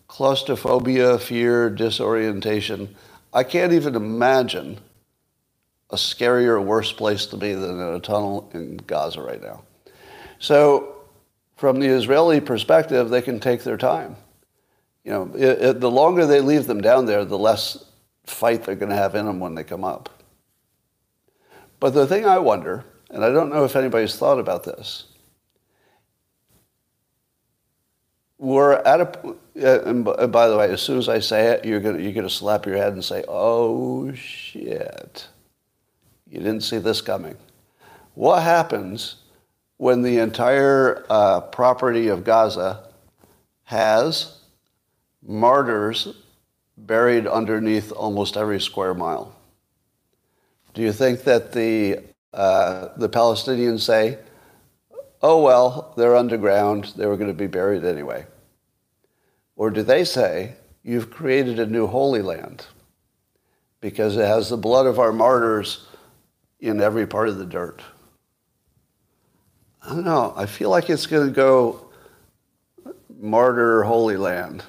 [0.08, 2.94] claustrophobia, fear, disorientation.
[3.32, 4.78] I can't even imagine
[5.90, 9.62] a scarier, worse place to be than in a tunnel in Gaza right now.
[10.38, 10.96] So,
[11.56, 14.16] from the Israeli perspective, they can take their time.
[15.04, 17.84] You know, it, it, the longer they leave them down there, the less
[18.24, 20.08] fight they're going to have in them when they come up.
[21.78, 25.04] But the thing I wonder, and I don't know if anybody's thought about this,
[28.38, 29.36] we're at a,
[29.86, 32.64] and by the way, as soon as I say it, you're going you're to slap
[32.64, 35.28] your head and say, oh shit,
[36.26, 37.36] you didn't see this coming.
[38.14, 39.16] What happens
[39.76, 42.88] when the entire uh, property of Gaza
[43.64, 44.38] has
[45.22, 46.14] martyrs
[46.86, 49.34] buried underneath almost every square mile.
[50.74, 52.00] Do you think that the,
[52.32, 54.18] uh, the Palestinians say,
[55.22, 58.26] oh, well, they're underground, they were going to be buried anyway?
[59.56, 62.66] Or do they say, you've created a new holy land
[63.80, 65.86] because it has the blood of our martyrs
[66.60, 67.82] in every part of the dirt?
[69.82, 70.32] I don't know.
[70.36, 71.90] I feel like it's going to go
[73.18, 74.64] martyr holy land.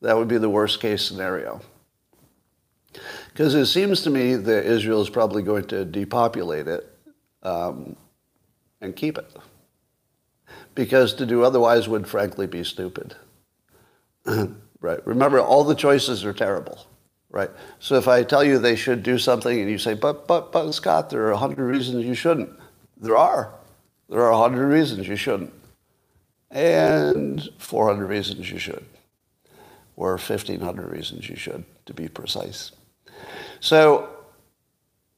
[0.00, 1.60] That would be the worst case scenario.
[3.28, 6.92] Because it seems to me that Israel is probably going to depopulate it
[7.42, 7.96] um,
[8.80, 9.30] and keep it.
[10.74, 13.16] Because to do otherwise would frankly be stupid.
[14.80, 15.06] right?
[15.06, 16.86] Remember, all the choices are terrible.
[17.30, 17.50] Right?
[17.78, 20.72] So if I tell you they should do something and you say, but, but, but,
[20.72, 22.50] Scott, there are a hundred reasons you shouldn't.
[22.96, 23.52] There are.
[24.08, 25.52] There are a hundred reasons you shouldn't.
[26.50, 28.84] And 400 reasons you should.
[29.98, 32.70] Or 1,500 reasons you should, to be precise.
[33.58, 34.08] So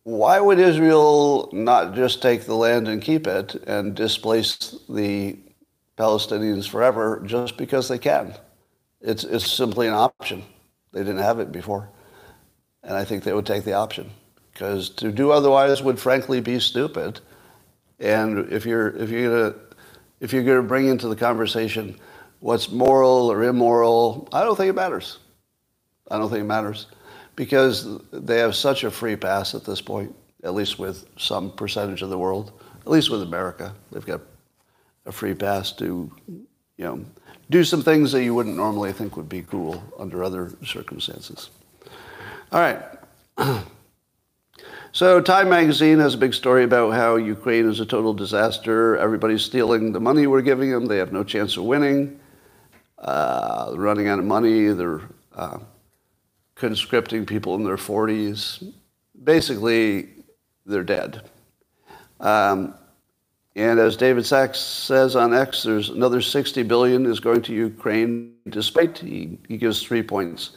[0.04, 5.38] why would Israel not just take the land and keep it and displace the
[5.98, 8.34] Palestinians forever just because they can?
[9.02, 10.44] It's, it's simply an option.
[10.92, 11.90] They didn't have it before.
[12.82, 14.10] And I think they would take the option
[14.50, 17.20] because to do otherwise would frankly be stupid.
[17.98, 19.58] And if you're, if you're gonna,
[20.20, 21.98] if you're gonna bring into the conversation
[22.40, 25.18] what's moral or immoral, I don't think it matters.
[26.10, 26.86] I don't think it matters
[27.36, 32.02] because they have such a free pass at this point, at least with some percentage
[32.02, 33.74] of the world, at least with America.
[33.92, 34.20] They've got
[35.06, 36.46] a free pass to, you
[36.84, 37.04] know,
[37.50, 41.50] do some things that you wouldn't normally think would be cool under other circumstances.
[42.52, 42.82] All right.
[44.92, 48.96] So Time magazine has a big story about how Ukraine is a total disaster.
[48.96, 50.86] Everybody's stealing the money we're giving them.
[50.86, 52.18] They have no chance of winning.
[53.00, 54.68] Uh, running out of money.
[54.68, 55.00] They're
[55.34, 55.58] uh,
[56.54, 58.72] conscripting people in their 40s.
[59.24, 60.08] Basically,
[60.66, 61.22] they're dead.
[62.20, 62.74] Um,
[63.56, 68.34] and as David Sacks says on X, there's another 60 billion is going to Ukraine,
[68.48, 70.50] despite he, he gives three points.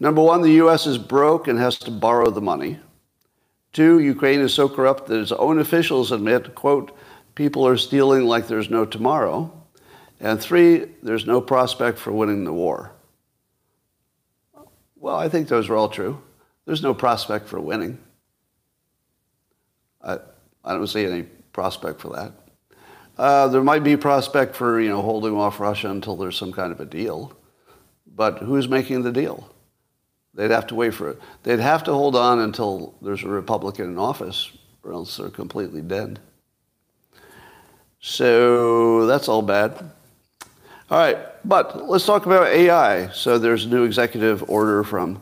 [0.00, 0.86] Number one, the U.S.
[0.86, 2.78] is broke and has to borrow the money.
[3.72, 6.96] Two, Ukraine is so corrupt that its own officials admit, quote,
[7.34, 9.50] people are stealing like there's no tomorrow.
[10.20, 12.92] And three, there's no prospect for winning the war.
[14.96, 16.20] Well, I think those are all true.
[16.64, 17.98] There's no prospect for winning.
[20.02, 20.18] I,
[20.64, 22.32] I don't see any prospect for that.
[23.18, 26.70] Uh, there might be prospect for you know holding off Russia until there's some kind
[26.70, 27.36] of a deal,
[28.14, 29.48] but who's making the deal?
[30.34, 31.18] They'd have to wait for it.
[31.42, 34.52] They'd have to hold on until there's a Republican in office,
[34.82, 36.20] or else they're completely dead.
[38.00, 39.90] So that's all bad.
[40.88, 43.08] All right, but let's talk about AI.
[43.08, 45.20] So there's a new executive order from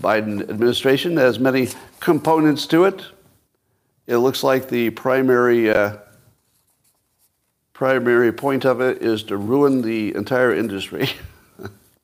[0.00, 1.68] Biden administration that has many
[2.00, 3.04] components to it.
[4.08, 5.98] It looks like the primary uh,
[7.74, 11.08] primary point of it is to ruin the entire industry.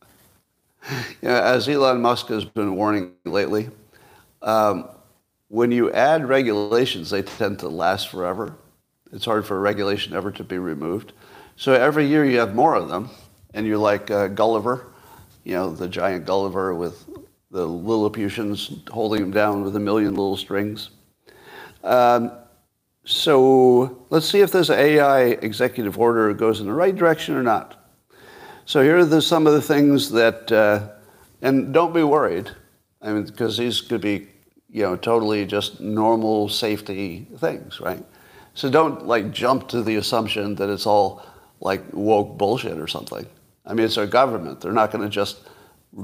[1.23, 3.71] As Elon Musk has been warning lately,
[4.41, 4.89] um,
[5.49, 8.55] when you add regulations, they tend to last forever.
[9.11, 11.13] It's hard for a regulation ever to be removed.
[11.57, 13.11] So every year you have more of them,
[13.53, 14.87] and you're like uh, Gulliver,
[15.45, 17.09] you know, the giant Gulliver with
[17.51, 20.91] the Lilliputians holding him down with a million little strings.
[21.85, 22.33] Um,
[23.05, 27.89] so let's see if this AI executive order goes in the right direction or not.
[28.65, 30.89] So here are the, some of the things that, uh,
[31.43, 32.51] and don't be worried,
[33.01, 34.27] I mean, because these could be,
[34.71, 38.03] you know, totally just normal safety things, right?
[38.55, 41.25] So don't like jump to the assumption that it's all
[41.65, 43.27] like woke bullshit or something.
[43.67, 44.61] I mean, it's our government.
[44.61, 45.39] They're not going to just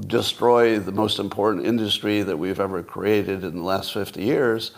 [0.07, 4.71] destroy the most important industry that we've ever created in the last 50 years.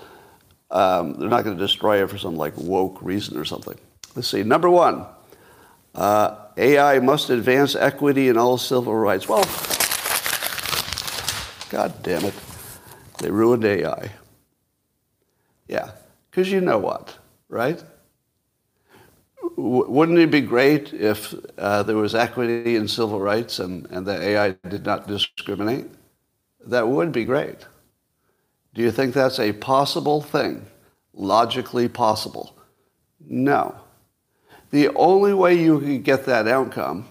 [0.69, 3.77] Um, they're not going to destroy it for some like woke reason or something.
[4.15, 4.43] Let's see.
[4.43, 5.05] Number one,
[5.95, 9.29] uh, AI must advance equity in all civil rights.
[9.29, 9.43] Well,
[11.69, 12.33] God damn it.
[13.19, 14.11] They ruined AI.
[15.67, 15.91] Yeah.
[16.29, 17.17] Because you know what,
[17.47, 17.81] right?
[19.55, 24.19] Wouldn't it be great if uh, there was equity in civil rights and, and the
[24.21, 25.87] AI did not discriminate?
[26.65, 27.65] That would be great.
[28.73, 30.65] Do you think that's a possible thing?
[31.13, 32.55] Logically possible?
[33.19, 33.75] No.
[34.71, 37.07] The only way you can get that outcome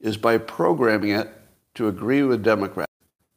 [0.00, 1.28] is by programming it
[1.74, 2.90] to agree with Democrats.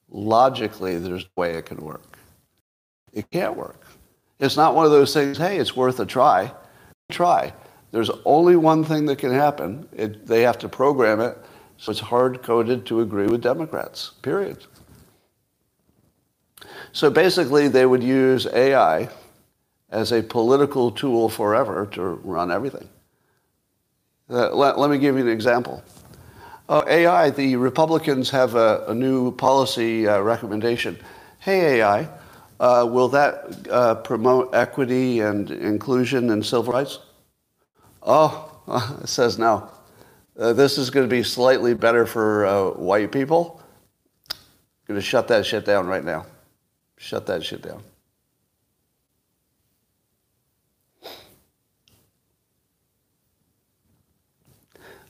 [0.09, 2.17] Logically, there's no way it can work.
[3.11, 3.85] It can't work.
[4.39, 6.53] It's not one of those things, hey, it's worth a try.
[7.09, 7.53] Try.
[7.95, 9.87] There's only one thing that can happen.
[9.95, 11.37] It, they have to program it
[11.77, 14.65] so it's hard coded to agree with Democrats, period.
[16.91, 19.07] So basically, they would use AI
[19.91, 22.89] as a political tool forever to run everything.
[24.29, 25.81] Uh, let, let, me give you an example.
[26.67, 30.97] Uh, AI, the Republicans have a, a new policy uh, recommendation.
[31.39, 32.09] Hey, AI,
[32.59, 36.99] uh, will that uh, promote equity and inclusion and civil rights?
[38.05, 38.51] Oh,
[39.03, 39.69] it says no.
[40.37, 43.61] Uh, this is going to be slightly better for uh, white people.
[44.31, 44.37] I'm
[44.87, 46.25] Going to shut that shit down right now.
[46.97, 47.83] Shut that shit down.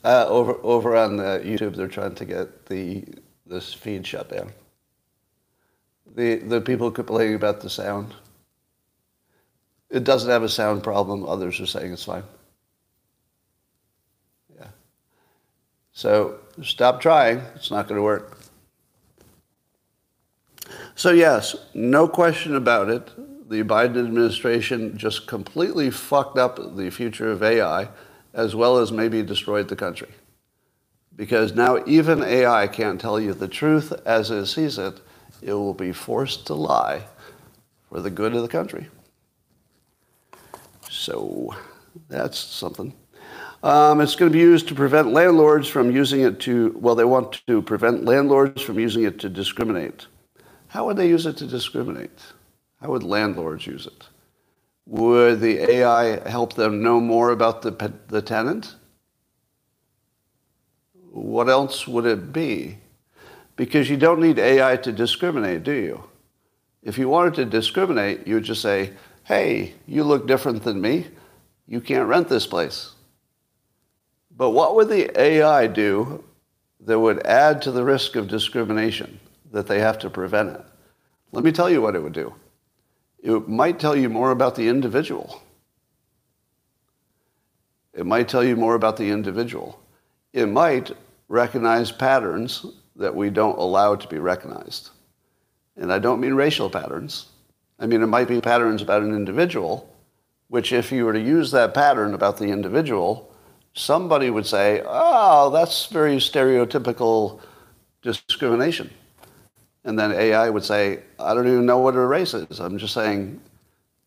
[0.03, 3.03] Uh, over over on the YouTube, they're trying to get the
[3.47, 4.51] this feed shut down.
[6.15, 8.13] The the people complaining about the sound.
[9.89, 11.25] It doesn't have a sound problem.
[11.25, 12.23] Others are saying it's fine.
[15.95, 17.37] So stop trying.
[17.55, 18.37] It's not going to work.
[20.93, 23.09] So, yes, no question about it.
[23.49, 27.87] The Biden administration just completely fucked up the future of AI
[28.33, 30.09] as well as maybe destroyed the country.
[31.15, 34.99] Because now even AI can't tell you the truth as it sees it.
[35.41, 37.03] It will be forced to lie
[37.89, 38.87] for the good of the country.
[40.89, 41.55] So
[42.09, 42.93] that's something.
[43.65, 47.03] Um, it's going to be used to prevent landlords from using it to, well, they
[47.03, 50.05] want to prevent landlords from using it to discriminate.
[50.67, 52.19] How would they use it to discriminate?
[52.79, 54.03] How would landlords use it?
[54.85, 58.75] Would the AI help them know more about the, the tenant?
[61.09, 62.77] What else would it be?
[63.55, 66.03] Because you don't need AI to discriminate, do you?
[66.83, 68.91] If you wanted to discriminate, you would just say,
[69.23, 71.07] hey, you look different than me.
[71.65, 72.91] You can't rent this place.
[74.37, 76.23] But what would the AI do
[76.81, 79.19] that would add to the risk of discrimination
[79.51, 80.61] that they have to prevent it?
[81.31, 82.33] Let me tell you what it would do.
[83.23, 85.41] It might tell you more about the individual.
[87.93, 89.79] It might tell you more about the individual.
[90.33, 90.91] It might
[91.29, 92.65] recognize patterns
[92.97, 94.89] that we don't allow to be recognized.
[95.77, 97.27] And I don't mean racial patterns.
[97.79, 99.93] I mean, it might be patterns about an individual,
[100.49, 103.31] which if you were to use that pattern about the individual,
[103.75, 107.41] somebody would say, oh, that's very stereotypical
[108.01, 108.89] discrimination.
[109.83, 112.59] And then AI would say, I don't even know what a race is.
[112.59, 113.39] I'm just saying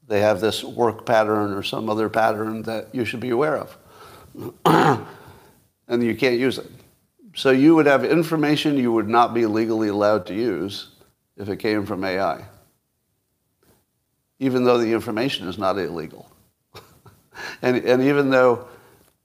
[0.08, 3.76] they have this work pattern or some other pattern that you should be aware of.
[5.88, 6.70] and you can't use it.
[7.34, 10.88] So you would have information you would not be legally allowed to use
[11.36, 12.44] if it came from AI,
[14.40, 16.28] even though the information is not illegal.
[17.62, 18.66] and, and even though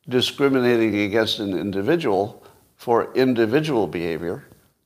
[0.10, 2.43] discriminating against an individual
[2.76, 4.45] for individual behavior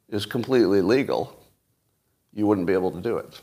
[0.10, 1.38] is completely legal,
[2.34, 3.42] you wouldn't be able to do it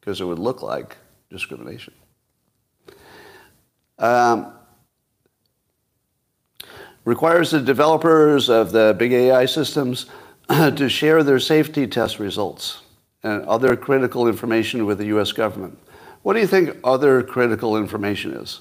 [0.00, 0.96] because it would look like
[1.30, 1.94] discrimination.
[3.98, 4.52] Um,
[7.04, 10.06] requires the developers of the big AI systems
[10.48, 12.82] to share their safety test results
[13.22, 15.78] and other critical information with the US government.
[16.22, 18.60] What do you think other critical information is?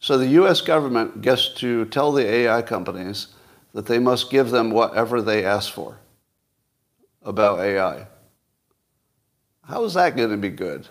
[0.00, 3.28] So the US government gets to tell the AI companies
[3.72, 5.98] that they must give them whatever they ask for
[7.22, 8.06] about AI.
[9.62, 10.88] How is that going to be good?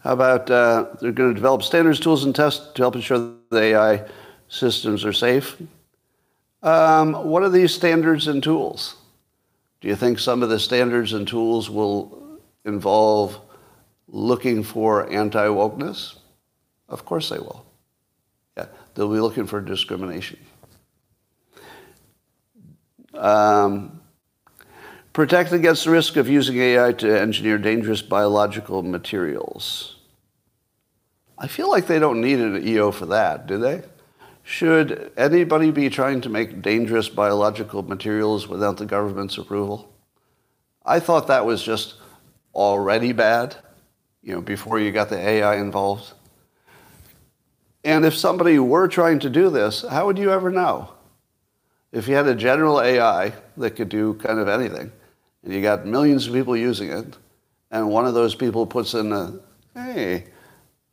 [0.00, 3.60] How about uh, they're going to develop standards, tools, and tests to help ensure the
[3.60, 4.06] AI
[4.48, 5.60] systems are safe.
[6.62, 8.96] Um, what are these standards and tools?
[9.80, 13.40] Do you think some of the standards and tools will involve
[14.08, 16.16] looking for anti wokeness?
[16.88, 17.66] Of course they will.
[18.56, 20.38] Yeah, they'll be looking for discrimination.
[23.14, 24.00] Um,
[25.12, 29.96] protect against the risk of using AI to engineer dangerous biological materials.
[31.38, 33.82] I feel like they don't need an EO for that, do they?
[34.42, 39.92] Should anybody be trying to make dangerous biological materials without the government's approval?
[40.84, 41.94] I thought that was just
[42.54, 43.56] already bad,
[44.22, 46.12] you know, before you got the AI involved.
[47.86, 50.90] And if somebody were trying to do this, how would you ever know?
[51.92, 54.90] If you had a general AI that could do kind of anything,
[55.44, 57.16] and you got millions of people using it,
[57.70, 59.38] and one of those people puts in a,
[59.72, 60.24] hey,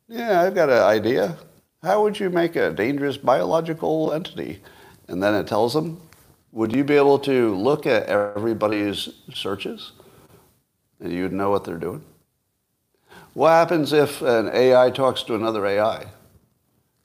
[0.08, 1.36] yeah, I've got an idea
[1.82, 4.60] how would you make a dangerous biological entity?
[5.08, 6.00] And then it tells them,
[6.52, 9.92] would you be able to look at everybody's searches
[11.00, 12.04] and you'd know what they're doing?
[13.34, 16.06] What happens if an AI talks to another AI?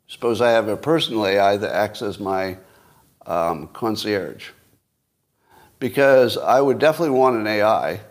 [0.09, 2.57] Suppose I have a personal AI that acts as my
[3.25, 4.49] um, concierge.
[5.79, 8.01] Because I would definitely want an AI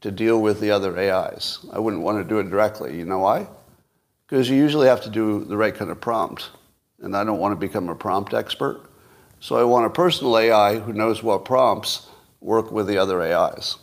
[0.00, 1.58] to deal with the other AIs.
[1.70, 2.96] I wouldn't want to do it directly.
[2.96, 3.46] You know why?
[4.26, 6.50] because you usually have to do the right kind of prompt.
[7.00, 8.82] And I don't want to become a prompt expert.
[9.40, 12.08] So I want a personal AI who knows what prompts
[12.40, 13.76] work with the other AIs.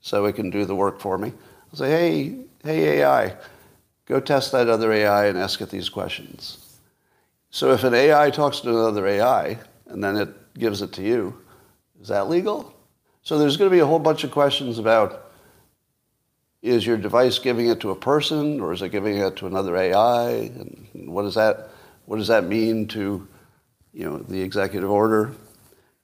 [0.00, 1.32] So it can do the work for me.
[1.72, 3.36] I'll say, hey, hey AI,
[4.10, 6.78] go test that other AI and ask it these questions.
[7.50, 11.40] So if an AI talks to another AI and then it gives it to you,
[12.00, 12.74] is that legal?
[13.22, 15.26] So there's going to be a whole bunch of questions about
[16.62, 19.76] is your device giving it to a person or is it giving it to another
[19.76, 20.30] AI?
[20.30, 21.70] And what does that,
[22.06, 23.26] what does that mean to
[23.92, 25.32] you know, the executive order?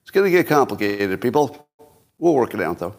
[0.02, 1.66] It's going to get complicated, people.
[2.18, 2.94] We'll work it out, though.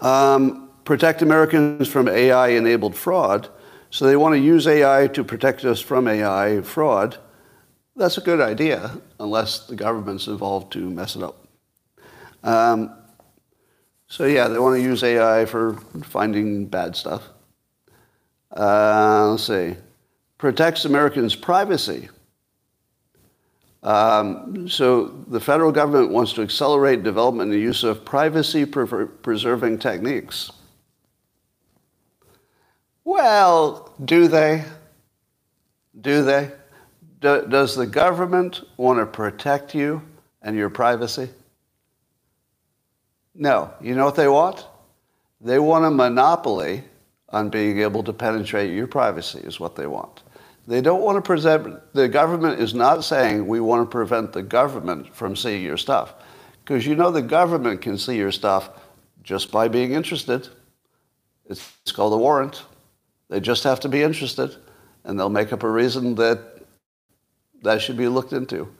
[0.00, 3.48] Um, protect Americans from AI-enabled fraud.
[3.90, 7.16] So they want to use AI to protect us from AI fraud.
[7.96, 11.46] That's a good idea, unless the government's involved to mess it up.
[12.42, 12.90] Um,
[14.08, 15.74] So yeah, they want to use AI for
[16.04, 17.22] finding bad stuff.
[18.56, 19.76] Uh, let's see.
[20.38, 22.08] Protects Americans' privacy.
[23.82, 30.50] Um, so the federal government wants to accelerate development and use of privacy-preserving techniques.
[33.04, 34.64] Well, do they?
[36.00, 36.50] Do they?
[37.20, 40.02] Do, does the government want to protect you
[40.42, 41.28] and your privacy?
[43.34, 43.72] No.
[43.80, 44.66] You know what they want?
[45.40, 46.84] They want a monopoly
[47.28, 50.22] on being able to penetrate your privacy, is what they want.
[50.66, 54.42] They don't want to present, the government is not saying we want to prevent the
[54.42, 56.14] government from seeing your stuff.
[56.64, 58.70] Because you know the government can see your stuff
[59.22, 60.48] just by being interested.
[61.46, 62.62] It's called a warrant.
[63.34, 64.54] They just have to be interested,
[65.02, 66.38] and they'll make up a reason that
[67.64, 68.72] that should be looked into.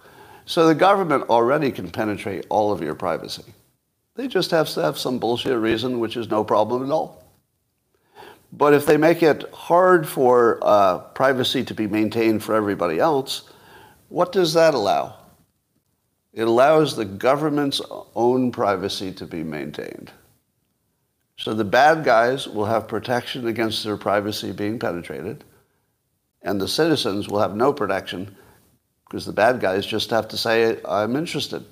[0.46, 3.52] So the government already can penetrate all of your privacy.
[4.14, 7.24] They just have to have some bullshit reason, which is no problem at all.
[8.52, 13.50] But if they make it hard for uh, privacy to be maintained for everybody else,
[14.09, 15.16] what does that allow?
[16.32, 17.82] It allows the government's
[18.14, 20.12] own privacy to be maintained.
[21.37, 25.45] So the bad guys will have protection against their privacy being penetrated,
[26.43, 28.37] and the citizens will have no protection
[29.07, 31.64] because the bad guys just have to say, I'm interested,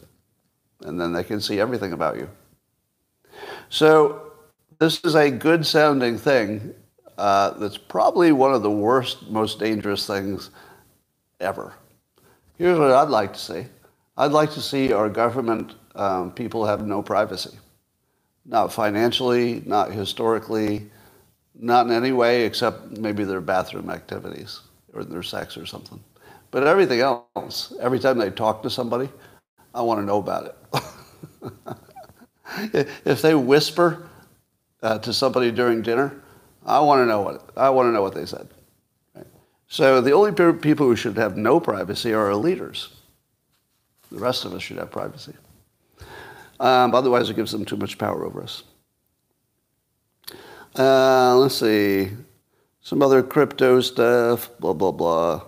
[0.82, 2.28] and then they can see everything about you.
[3.68, 4.32] So
[4.78, 6.74] this is a good sounding thing
[7.18, 10.50] uh, that's probably one of the worst, most dangerous things
[11.40, 11.74] ever.
[12.58, 13.64] Here's what I'd like to see.
[14.16, 17.58] I'd like to see our government um, people have no privacy.
[18.44, 20.90] Not financially, not historically,
[21.54, 24.60] not in any way except maybe their bathroom activities
[24.92, 26.02] or their sex or something.
[26.50, 29.08] But everything else, every time they talk to somebody,
[29.74, 30.82] I want to know about it.
[33.04, 34.08] if they whisper
[34.82, 36.20] uh, to somebody during dinner,
[36.66, 38.48] I want to know what I want to know what they said.
[39.68, 42.94] So the only people who should have no privacy are our leaders.
[44.10, 45.32] The rest of us should have privacy.
[46.62, 48.62] Um, otherwise, it gives them too much power over us.
[50.78, 52.10] Uh, let's see.
[52.80, 55.42] Some other crypto stuff, blah, blah, blah.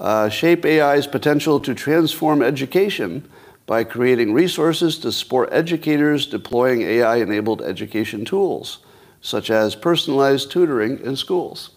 [0.00, 3.30] Uh, shape AI's potential to transform education
[3.66, 8.78] by creating resources to support educators deploying AI enabled education tools,
[9.20, 11.70] such as personalized tutoring in schools.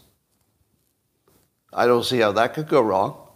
[1.73, 3.27] I don't see how that could go wrong,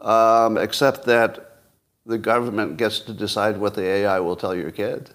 [0.00, 1.55] um, except that
[2.06, 5.10] the government gets to decide what the AI will tell your kid.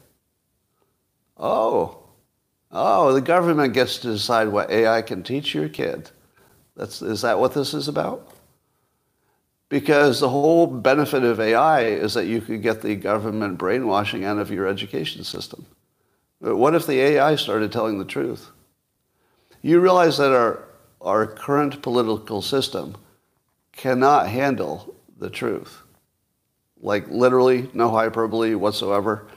[1.37, 2.03] Oh,
[2.69, 6.11] oh, the government gets to decide what AI can teach your kid.
[6.75, 8.35] That's, is that what this is about?
[9.69, 14.37] Because the whole benefit of AI is that you could get the government brainwashing out
[14.37, 15.65] of your education system.
[16.41, 18.49] But what if the AI started telling the truth?
[19.61, 20.67] You realize that our,
[20.99, 22.97] our current political system
[23.71, 25.83] cannot handle the truth.
[26.82, 29.27] Like literally, no hyperbole whatsoever.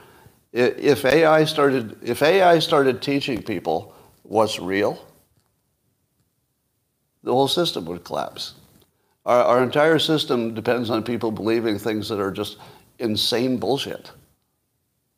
[0.51, 3.93] If AI started, if AI started teaching people
[4.23, 5.05] what's real,
[7.23, 8.55] the whole system would collapse.
[9.25, 12.57] Our, our entire system depends on people believing things that are just
[12.99, 14.11] insane bullshit.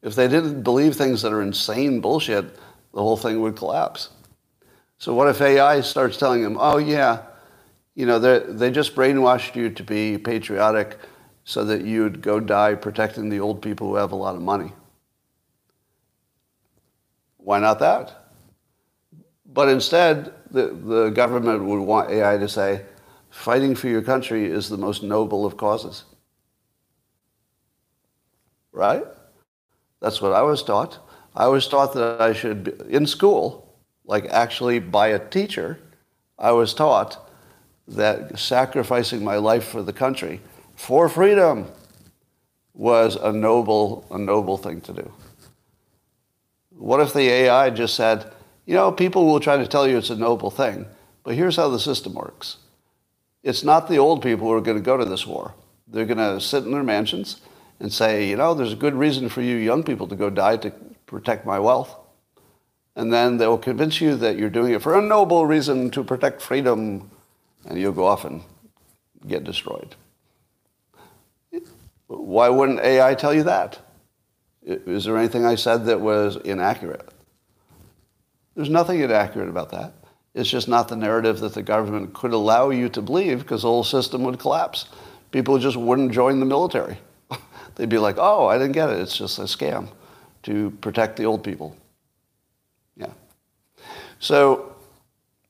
[0.01, 2.45] If they didn't believe things that are insane bullshit,
[2.93, 4.09] the whole thing would collapse.
[4.97, 7.23] So what if AI starts telling them, oh yeah,
[7.95, 10.97] you know, they just brainwashed you to be patriotic
[11.47, 14.73] so that you'd go die protecting the old people who have a lot of money.
[17.37, 18.31] Why not that?
[19.45, 22.81] But instead, the, the government would want AI to say,
[23.29, 26.03] fighting for your country is the most noble of causes.
[28.73, 29.05] Right?
[30.01, 30.99] That's what I was taught.
[31.33, 33.73] I was taught that I should, be, in school,
[34.03, 35.79] like actually by a teacher,
[36.37, 37.31] I was taught
[37.87, 40.41] that sacrificing my life for the country,
[40.77, 41.67] for freedom,
[42.73, 45.11] was a noble, a noble thing to do.
[46.69, 48.31] What if the AI just said,
[48.67, 50.85] you know, people will try to tell you it's a noble thing,
[51.23, 52.57] but here's how the system works.
[53.41, 55.55] It's not the old people who are going to go to this war.
[55.87, 57.41] They're going to sit in their mansions
[57.79, 60.57] and say, you know, there's a good reason for you young people to go die
[60.57, 60.71] to
[61.07, 61.95] protect my wealth.
[62.95, 66.41] And then they'll convince you that you're doing it for a noble reason to protect
[66.41, 67.09] freedom,
[67.65, 68.41] and you'll go off and
[69.27, 69.95] get destroyed.
[72.07, 73.79] Why wouldn't AI tell you that?
[74.63, 77.07] Is there anything I said that was inaccurate?
[78.55, 79.93] There's nothing inaccurate about that.
[80.33, 83.69] It's just not the narrative that the government could allow you to believe because the
[83.69, 84.85] whole system would collapse.
[85.31, 86.97] People just wouldn't join the military.
[87.75, 88.99] They'd be like, oh, I didn't get it.
[88.99, 89.89] It's just a scam.
[90.43, 91.75] to protect the old people.
[92.95, 93.11] Yeah.
[94.19, 94.75] So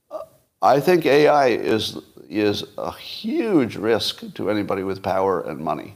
[0.10, 0.22] uh,
[0.62, 1.98] I think AI is,
[2.30, 5.96] is a huge risk to anybody with power and money.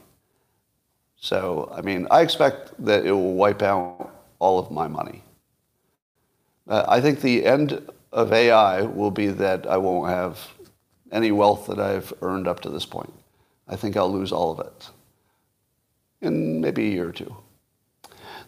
[1.22, 5.24] So, I mean, I expect that it will wipe out all of my money.
[6.68, 10.40] Uh, I think the end of AI will be that I won't have
[11.12, 13.14] any wealth that I've earned up to this point.
[13.68, 14.90] I think I'll lose all of it
[16.22, 17.36] in maybe a year or two.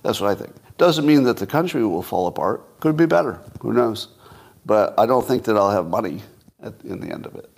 [0.02, 0.56] That's what I think.
[0.80, 2.80] Doesn't mean that the country will fall apart.
[2.80, 3.40] Could be better.
[3.62, 4.08] Who knows?
[4.66, 6.24] But I don't think that I'll have money
[6.64, 7.50] at, in the end of it.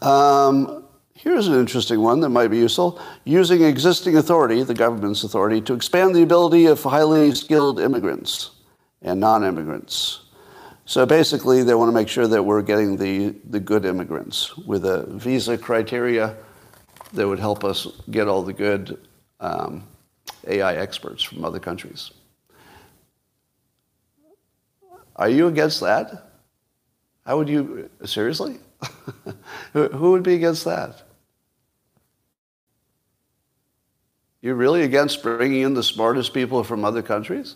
[0.00, 0.84] Um,
[1.22, 3.00] here's an interesting one that might be useful.
[3.24, 8.50] Using existing authority, the government's authority, to expand the ability of highly skilled immigrants
[9.02, 10.22] and non-immigrants.
[10.84, 14.84] So basically, they want to make sure that we're getting the, the good immigrants with
[14.84, 16.36] a visa criteria
[17.12, 18.98] that would help us get all the good
[19.38, 19.86] um,
[20.46, 22.10] AI experts from other countries.
[25.14, 26.32] Are you against that?
[27.24, 28.58] How would you, seriously?
[29.72, 31.02] Who would be against that?
[34.42, 37.54] You're really against bringing in the smartest people from other countries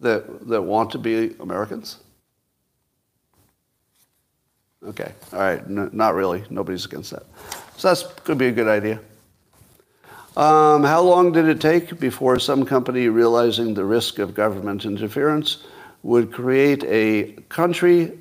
[0.00, 1.98] that, that want to be Americans?
[4.86, 6.44] Okay, all right, not really.
[6.50, 7.24] Nobody's against that.
[7.76, 9.00] So that's could be a good idea.
[10.36, 15.64] Um, how long did it take before some company, realizing the risk of government interference,
[16.02, 18.18] would create a country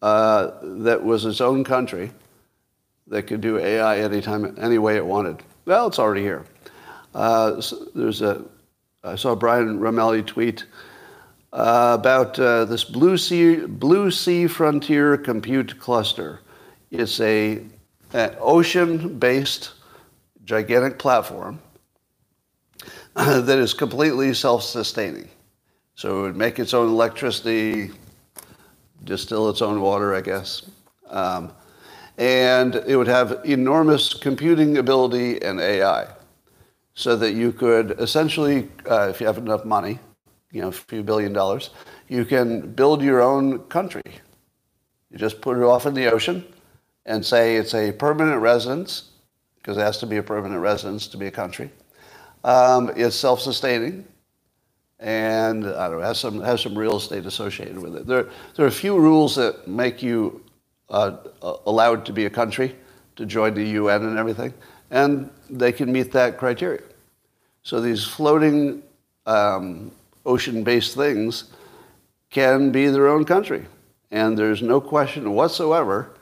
[0.00, 2.12] uh, that was its own country
[3.08, 5.42] that could do AI anytime, any way it wanted?
[5.64, 6.44] Well, it's already here.
[7.14, 7.60] Uh,
[7.94, 8.42] there's a,
[9.04, 10.64] I saw Brian Roemmele tweet
[11.52, 16.40] uh, about uh, this Blue Sea, Blue sea Frontier Compute Cluster.
[16.90, 17.62] It's a,
[18.14, 19.72] an ocean-based
[20.44, 21.60] gigantic platform
[23.14, 25.28] that is completely self-sustaining.
[25.94, 27.90] So it would make its own electricity,
[29.04, 30.62] distill its own water, I guess.
[31.08, 31.52] Um,
[32.16, 36.08] and it would have enormous computing ability and AI
[36.94, 39.98] so that you could essentially, uh, if you have enough money,
[40.50, 41.70] you know, a few billion dollars,
[42.08, 44.02] you can build your own country.
[45.10, 46.44] You just put it off in the ocean
[47.06, 49.10] and say it's a permanent residence
[49.56, 51.70] because it has to be a permanent residence to be a country.
[52.44, 54.04] Um, it's self-sustaining,
[54.98, 58.06] and I don't know, has some has some real estate associated with it.
[58.06, 60.42] There there are a few rules that make you
[60.90, 61.16] uh,
[61.66, 62.74] allowed to be a country
[63.16, 64.52] to join the UN and everything,
[64.92, 66.82] and they can meet that criteria.
[67.64, 68.84] So these floating
[69.26, 69.90] um,
[70.24, 71.44] ocean-based things
[72.30, 73.66] can be their own country,
[74.12, 76.14] and there's no question whatsoever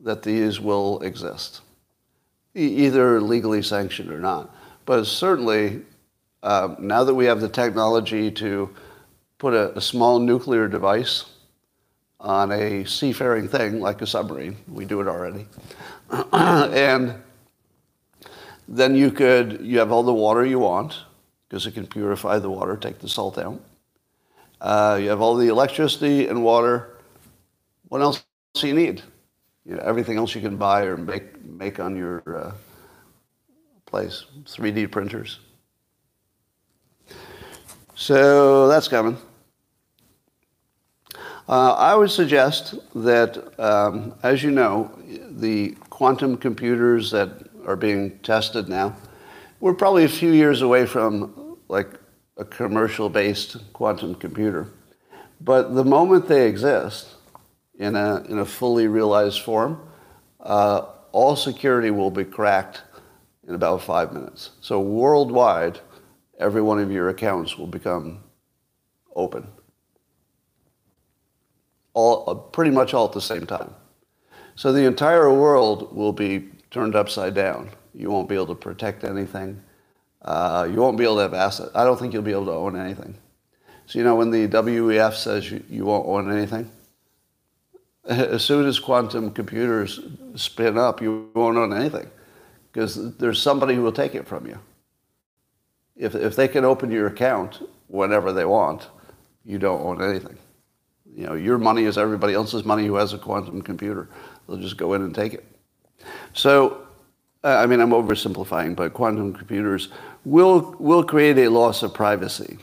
[0.00, 1.60] that these will exist
[2.54, 4.54] either legally sanctioned or not.
[4.84, 5.82] But certainly,
[6.42, 8.68] uh, now that we have the technology to
[9.38, 11.24] put a, a, small nuclear device
[12.20, 15.46] on a seafaring thing like a submarine, we do it already,
[16.32, 17.14] and
[18.68, 20.98] then you could you have all the water you want
[21.48, 23.60] because it can purify the water, take the salt out.
[24.60, 26.96] Uh, you have all the electricity and water.
[27.88, 29.02] What else do you need?
[29.64, 32.52] you know, everything else you can buy or make, make on your uh,
[33.86, 35.40] place, 3D printers.
[37.94, 39.16] So that's coming.
[41.48, 44.90] Uh, I would suggest that, um, as you know,
[45.30, 48.96] the quantum computers that are being tested now,
[49.60, 51.88] we're probably a few years away from like
[52.36, 54.68] a commercial-based quantum computer.
[55.40, 57.14] But the moment they exist,
[57.78, 59.80] in a, in a fully realized form,
[60.40, 62.82] uh, all security will be cracked
[63.46, 64.50] in about five minutes.
[64.60, 65.80] So worldwide,
[66.38, 68.20] every one of your accounts will become
[69.16, 69.48] open.
[71.94, 73.74] All, uh, pretty much all at the same time.
[74.54, 77.70] So the entire world will be turned upside down.
[77.94, 79.62] You won't be able to protect anything.
[80.22, 81.70] Uh, you won't be able to have assets.
[81.74, 83.14] I don't think you'll be able to own anything.
[83.86, 86.70] So you know when the WEF says you, you won't own anything,
[88.04, 90.00] as soon as quantum computers
[90.34, 92.10] spin up, you won't own anything
[92.72, 94.58] because there's somebody who will take it from you.
[95.94, 98.88] If, if they can open your account whenever they want,
[99.44, 100.38] you don't own anything.
[101.14, 104.08] You know, your money is everybody else's money who has a quantum computer.
[104.48, 105.51] They'll just go in and take it.
[106.32, 106.86] So,
[107.44, 109.88] uh, I mean, I'm oversimplifying, but quantum computers
[110.24, 112.58] will, will create a loss of privacy.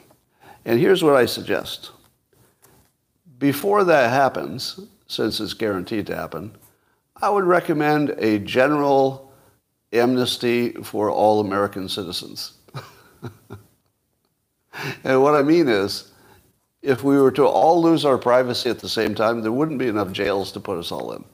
[0.65, 1.91] And here's what I suggest.
[3.37, 6.55] Before that happens, since it's guaranteed to happen,
[7.21, 9.31] I would recommend a general
[9.91, 12.53] amnesty for all American citizens.
[15.03, 16.11] and what I mean is,
[16.81, 19.87] if we were to all lose our privacy at the same time, there wouldn't be
[19.87, 21.25] enough jails to put us all in.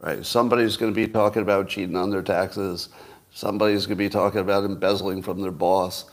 [0.00, 0.24] Right?
[0.24, 2.88] Somebody's going to be talking about cheating on their taxes.
[3.32, 6.10] Somebody's going to be talking about embezzling from their boss.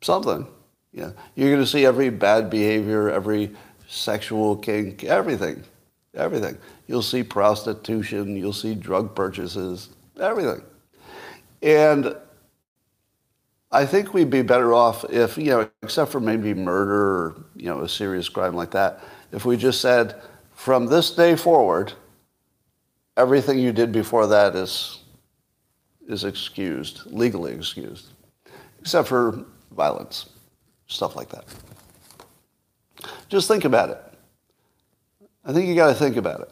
[0.00, 0.46] Something.
[0.92, 1.10] Yeah.
[1.34, 3.54] You're going to see every bad behavior, every
[3.88, 5.64] sexual kink, everything.
[6.14, 6.56] Everything.
[6.86, 9.88] You'll see prostitution, you'll see drug purchases,
[10.20, 10.62] everything.
[11.60, 12.14] And
[13.72, 17.66] I think we'd be better off if, you know, except for maybe murder or, you
[17.66, 19.00] know, a serious crime like that,
[19.32, 20.20] if we just said,
[20.54, 21.92] from this day forward,
[23.16, 25.00] everything you did before that is,
[26.08, 28.08] is excused, legally excused,
[28.80, 30.30] except for violence,
[30.86, 31.44] stuff like that.
[33.28, 33.98] Just think about it.
[35.44, 36.50] I think you got to think about it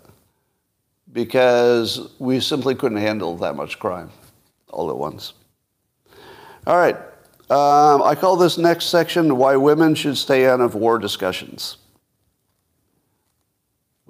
[1.12, 4.10] because we simply couldn't handle that much crime
[4.68, 5.34] all at once.
[6.66, 6.96] All right.
[7.50, 11.76] Um, I call this next section Why Women Should Stay Out of War Discussions.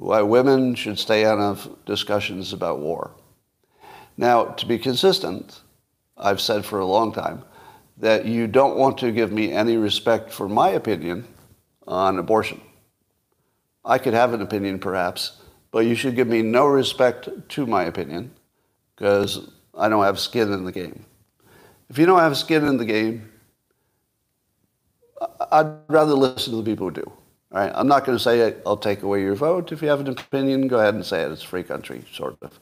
[0.03, 3.13] Why women should stay out of discussions about war.
[4.17, 5.61] Now, to be consistent,
[6.17, 7.45] I've said for a long time
[7.99, 11.29] that you don't want to give me any respect for my opinion
[11.87, 12.61] on abortion.
[13.85, 15.41] I could have an opinion perhaps,
[15.71, 18.33] but you should give me no respect to my opinion
[18.97, 21.05] because I don't have skin in the game.
[21.91, 23.31] If you don't have skin in the game,
[25.53, 27.13] I'd rather listen to the people who do.
[27.53, 27.73] All right?
[27.75, 29.73] I'm not going to say I'll take away your vote.
[29.73, 31.31] If you have an opinion, go ahead and say it.
[31.31, 32.59] It's a free country, sort of.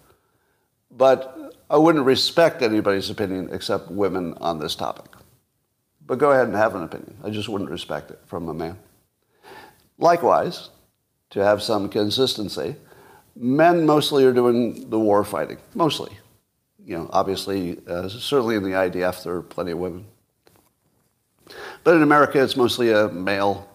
[0.90, 5.10] But I wouldn't respect anybody's opinion except women on this topic.
[6.04, 7.16] But go ahead and have an opinion.
[7.22, 8.76] I just wouldn't respect it from a man.
[9.98, 10.70] Likewise,
[11.30, 12.74] to have some consistency,
[13.36, 15.58] men mostly are doing the war fighting.
[15.74, 16.10] Mostly.
[16.84, 20.06] You know, obviously, uh, certainly in the IDF, there are plenty of women.
[21.84, 23.68] But in America, it's mostly a male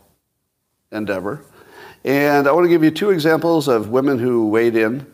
[0.96, 1.43] endeavor.
[2.04, 5.06] And I want to give you two examples of women who weighed in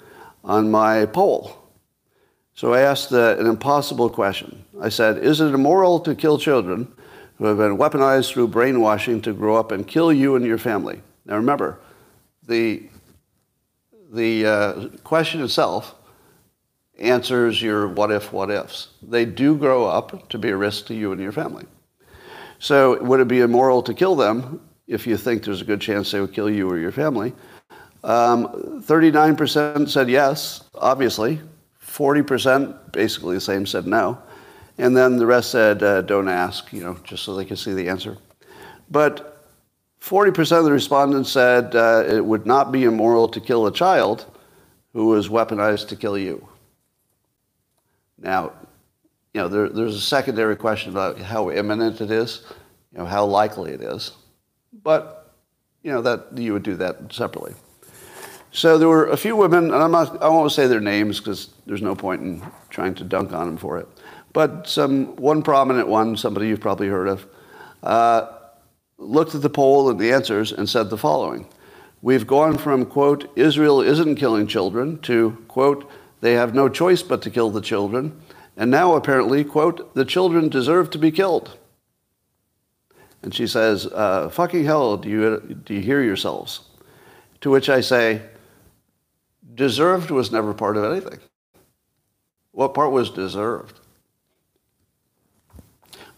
[0.43, 1.57] on my poll.
[2.53, 4.65] So I asked an impossible question.
[4.79, 6.91] I said, Is it immoral to kill children
[7.37, 11.01] who have been weaponized through brainwashing to grow up and kill you and your family?
[11.25, 11.79] Now remember,
[12.47, 12.83] the,
[14.11, 15.95] the uh, question itself
[16.99, 18.89] answers your what if, what ifs.
[19.01, 21.65] They do grow up to be a risk to you and your family.
[22.59, 24.61] So would it be immoral to kill them
[24.91, 27.33] if you think there's a good chance they would kill you or your family?
[28.03, 31.39] Um, 39% said yes, obviously.
[31.85, 34.21] 40%, basically the same, said no.
[34.77, 37.73] And then the rest said uh, don't ask, you know, just so they can see
[37.73, 38.17] the answer.
[38.89, 39.45] But
[40.01, 44.25] 40% of the respondents said uh, it would not be immoral to kill a child
[44.93, 46.47] who was weaponized to kill you.
[48.17, 48.51] Now,
[49.33, 52.43] you know, there, there's a secondary question about how imminent it is,
[52.91, 54.11] you know, how likely it is.
[54.83, 55.33] But,
[55.83, 57.53] you know, that you would do that separately.
[58.51, 61.49] So there were a few women, and I'm not, I won't say their names because
[61.65, 63.87] there's no point in trying to dunk on them for it.
[64.33, 67.25] But some, one prominent one, somebody you've probably heard of,
[67.83, 68.27] uh,
[68.97, 71.47] looked at the poll and the answers and said the following.
[72.01, 77.21] We've gone from, quote, Israel isn't killing children to, quote, they have no choice but
[77.23, 78.21] to kill the children,
[78.57, 81.57] and now, apparently, quote, the children deserve to be killed.
[83.23, 86.61] And she says, uh, fucking hell, do you, do you hear yourselves?
[87.41, 88.21] To which I say,
[89.53, 91.19] deserved was never part of anything.
[92.51, 93.79] What part was deserved?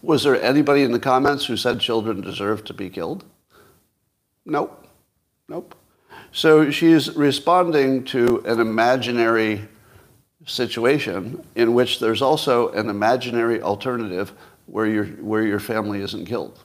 [0.02, 3.24] Was there anybody in the comments who said children deserve to be killed?
[4.44, 4.86] Nope.
[5.48, 5.74] Nope.
[6.32, 9.66] So she's responding to an imaginary
[10.46, 14.32] situation in which there's also an imaginary alternative
[14.66, 16.62] where your, where your family isn't killed.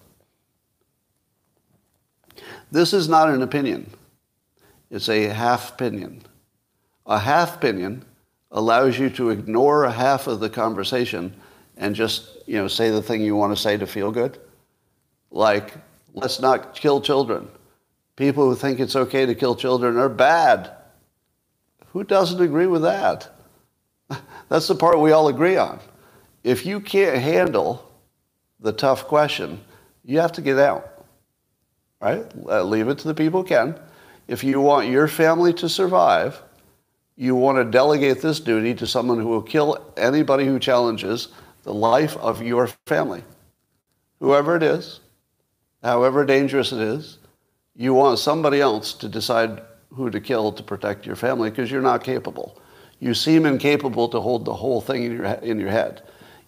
[2.71, 3.89] This is not an opinion.
[4.89, 6.23] It's a half opinion.
[7.05, 8.05] A half opinion
[8.51, 11.33] allows you to ignore half of the conversation
[11.77, 14.39] and just, you know, say the thing you want to say to feel good.
[15.31, 15.73] Like,
[16.13, 17.47] let's not kill children.
[18.15, 20.71] People who think it's okay to kill children are bad.
[21.93, 23.29] Who doesn't agree with that?
[24.49, 25.79] That's the part we all agree on.
[26.43, 27.89] If you can't handle
[28.59, 29.61] the tough question,
[30.03, 30.88] you have to get out.
[32.01, 32.25] Right?
[32.47, 33.79] Uh, leave it to the people who can.
[34.27, 36.41] If you want your family to survive,
[37.15, 41.29] you want to delegate this duty to someone who will kill anybody who challenges
[41.63, 43.23] the life of your family.
[44.19, 45.01] Whoever it is,
[45.83, 47.17] however dangerous it is,
[47.75, 49.61] you want somebody else to decide
[49.93, 52.61] who to kill to protect your family because you're not capable
[52.99, 56.03] you seem incapable to hold the whole thing in your, in your head.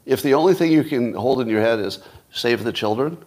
[0.06, 1.99] If the only thing you can hold in your head is
[2.32, 3.18] save the children,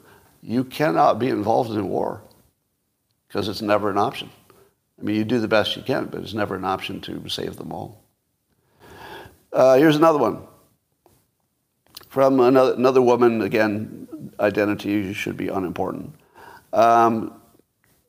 [0.44, 2.22] you cannot be involved in war
[3.26, 4.30] because it's never an option.
[5.00, 7.56] I mean, you do the best you can, but it's never an option to save
[7.56, 8.04] them all.
[9.52, 10.46] Uh, here's another one
[12.10, 13.40] from another, another woman.
[13.40, 14.06] Again,
[14.38, 16.14] identity should be unimportant.
[16.72, 17.40] Um,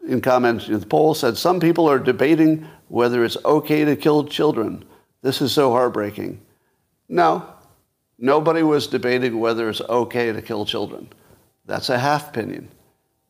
[0.05, 4.83] in comments, the poll said some people are debating whether it's okay to kill children.
[5.21, 6.41] This is so heartbreaking.
[7.07, 7.47] No,
[8.19, 11.09] nobody was debating whether it's okay to kill children.
[11.66, 12.70] That's a half opinion.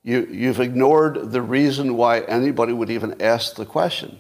[0.04, 4.20] You, you've ignored the reason why anybody would even ask the question.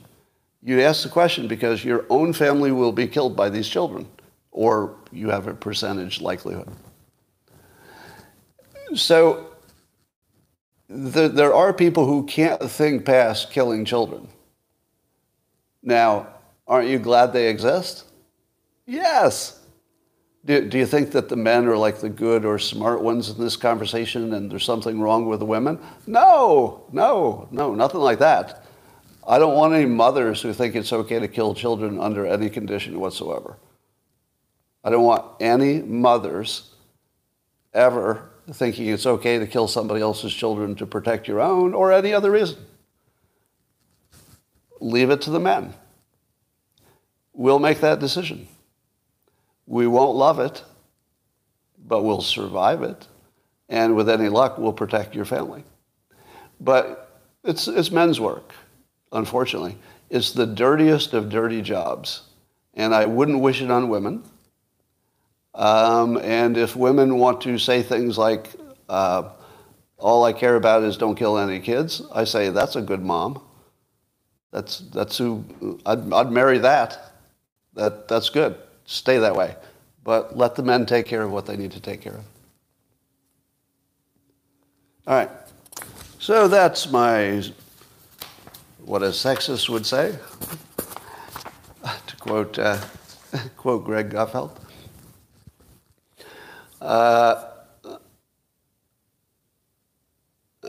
[0.63, 4.07] You ask the question because your own family will be killed by these children,
[4.51, 6.69] or you have a percentage likelihood.
[8.95, 9.51] So
[10.89, 14.27] the, there are people who can't think past killing children.
[15.83, 16.27] Now,
[16.67, 18.05] aren't you glad they exist?
[18.87, 19.59] Yes.
[20.45, 23.39] Do, do you think that the men are like the good or smart ones in
[23.39, 25.79] this conversation and there's something wrong with the women?
[26.05, 28.63] No, no, no, nothing like that.
[29.27, 32.99] I don't want any mothers who think it's okay to kill children under any condition
[32.99, 33.57] whatsoever.
[34.83, 36.75] I don't want any mothers
[37.73, 42.13] ever thinking it's okay to kill somebody else's children to protect your own or any
[42.13, 42.57] other reason.
[44.79, 45.73] Leave it to the men.
[47.33, 48.47] We'll make that decision.
[49.67, 50.63] We won't love it,
[51.87, 53.07] but we'll survive it.
[53.69, 55.63] And with any luck, we'll protect your family.
[56.59, 58.53] But it's, it's men's work,
[59.11, 59.77] unfortunately.
[60.09, 62.23] It's the dirtiest of dirty jobs.
[62.75, 64.23] And I wouldn't wish it on women.
[65.53, 68.49] Um, and if women want to say things like,
[68.89, 69.29] uh,
[69.97, 73.41] all I care about is don't kill any kids, I say, that's a good mom.
[74.51, 77.13] That's, that's who, I'd, I'd marry that.
[77.73, 78.07] that.
[78.07, 78.57] That's good.
[78.85, 79.55] Stay that way.
[80.03, 82.23] But let the men take care of what they need to take care of.
[85.07, 85.29] All right.
[86.19, 87.43] So that's my,
[88.83, 90.17] what a sexist would say,
[92.07, 92.79] to quote, uh,
[93.57, 94.51] quote Greg Gutfeld.
[96.81, 97.49] Uh,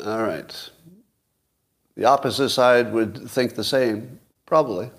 [0.04, 0.70] all right.
[1.96, 4.90] The opposite side would think the same, probably.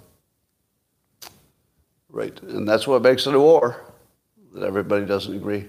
[2.09, 2.41] Right.
[2.43, 3.85] And that's what makes it a war,
[4.53, 5.65] that everybody doesn't agree.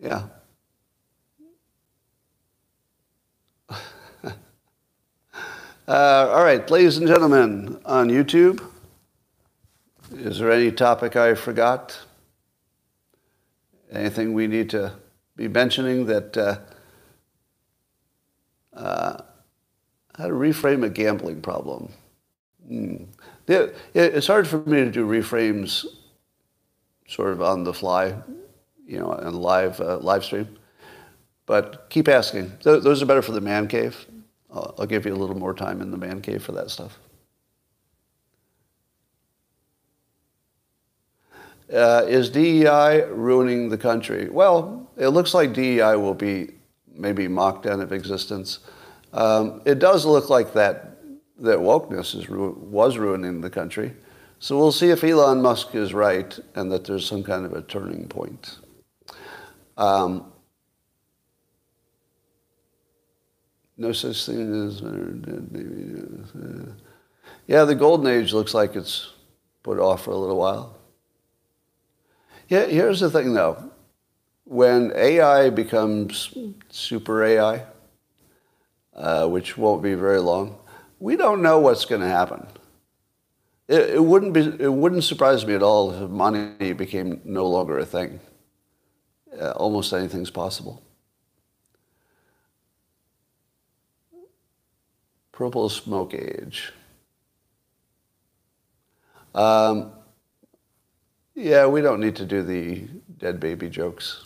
[0.00, 0.24] Yeah.
[4.24, 4.32] uh,
[5.88, 8.62] all right, ladies and gentlemen, on YouTube.
[10.12, 11.98] Is there any topic I forgot?
[13.90, 14.94] Anything we need to
[15.36, 16.58] be mentioning that uh,
[18.72, 19.22] uh,
[20.18, 21.92] how to reframe a gambling problem?
[22.68, 25.86] Yeah, it's hard for me to do reframes
[27.06, 28.14] sort of on the fly,
[28.86, 30.58] you know, and live uh, live stream.
[31.46, 32.52] But keep asking.
[32.62, 34.06] Those are better for the man cave.
[34.52, 36.98] I'll, I'll give you a little more time in the man cave for that stuff.
[41.72, 44.28] Uh, is DEI ruining the country?
[44.28, 46.50] Well, it looks like DEI will be
[46.92, 48.58] maybe mocked out of existence.
[49.12, 50.98] Um, it does look like that,
[51.38, 53.94] that wokeness is was ruining the country.
[54.38, 57.62] So we'll see if Elon Musk is right and that there's some kind of a
[57.62, 58.58] turning point.
[59.76, 60.32] Um,
[63.76, 64.82] no such thing as.
[67.46, 69.12] Yeah, the golden age looks like it's
[69.62, 70.76] put off for a little while.
[72.48, 73.70] Yeah, here's the thing though.
[74.44, 76.34] When AI becomes
[76.70, 77.64] super AI,
[78.98, 80.58] uh, which won't be very long,
[80.98, 82.46] we don't know what's going to happen.
[83.68, 87.78] It, it, wouldn't be, it wouldn't surprise me at all if money became no longer
[87.78, 88.20] a thing.
[89.40, 90.82] Uh, almost anything's possible.
[95.32, 96.72] Purple smoke age.
[99.34, 99.92] Um,
[101.34, 102.88] yeah, we don't need to do the
[103.18, 104.24] dead baby jokes.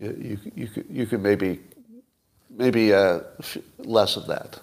[0.00, 1.60] You, you, you, could, you could maybe,
[2.60, 3.20] maybe uh,
[3.78, 4.60] less of that.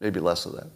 [0.00, 0.68] Maybe less of that.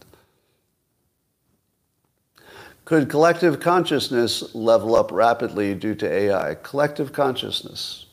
[2.86, 6.56] Could collective consciousness level up rapidly due to AI?
[6.62, 8.06] Collective consciousness.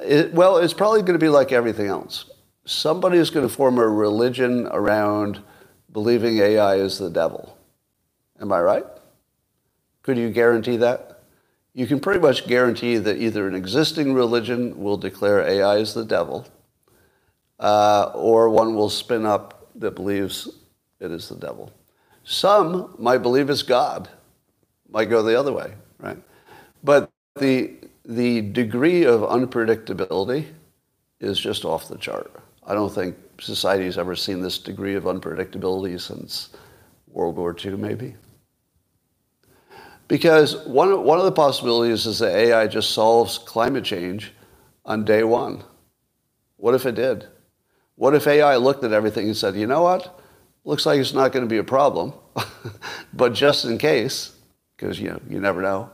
[0.00, 2.30] It, well, it's probably going to be like everything else.
[2.64, 5.40] Somebody is going to form a religion around
[5.92, 7.58] believing AI is the devil.
[8.40, 8.84] Am I right?
[10.02, 11.22] Could you guarantee that?
[11.74, 16.04] You can pretty much guarantee that either an existing religion will declare AI as the
[16.04, 16.46] devil,
[17.58, 20.48] uh, or one will spin up that believes
[21.00, 21.72] it is the devil.
[22.24, 24.08] Some might believe it's God,
[24.88, 26.18] might go the other way, right?
[26.82, 30.46] But the, the degree of unpredictability
[31.20, 32.32] is just off the chart.
[32.66, 36.50] I don't think society's ever seen this degree of unpredictability since
[37.08, 38.16] World War II, maybe.
[40.08, 44.32] Because one, one of the possibilities is that AI just solves climate change
[44.84, 45.64] on day one.
[46.56, 47.26] What if it did?
[47.96, 50.20] What if AI looked at everything and said, you know what?
[50.64, 52.12] Looks like it's not going to be a problem,
[53.12, 54.36] but just in case,
[54.76, 55.90] because you know you never know,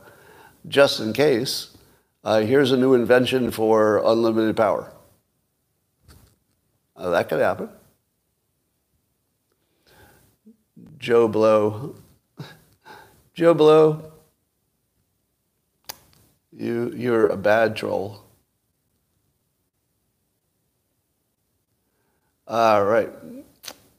[0.67, 1.77] just in case,
[2.23, 4.91] uh, here's a new invention for unlimited power.
[6.95, 7.69] Uh, that could happen.
[10.97, 11.95] Joe Blow.
[13.33, 14.11] Joe Blow,
[16.51, 18.22] you, you're a bad troll.
[22.47, 23.09] All right.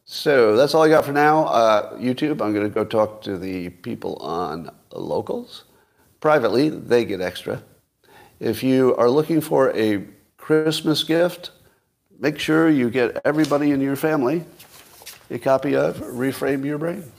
[0.04, 1.44] So that's all I got for now.
[1.46, 5.64] Uh, YouTube, I'm going to go talk to the people on locals.
[6.20, 7.62] Privately, they get extra.
[8.40, 10.04] If you are looking for a
[10.36, 11.52] Christmas gift,
[12.18, 14.44] make sure you get everybody in your family
[15.30, 17.10] a copy of Reframe Your Brain.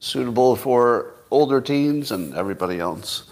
[0.00, 3.30] Suitable for older teens and everybody else.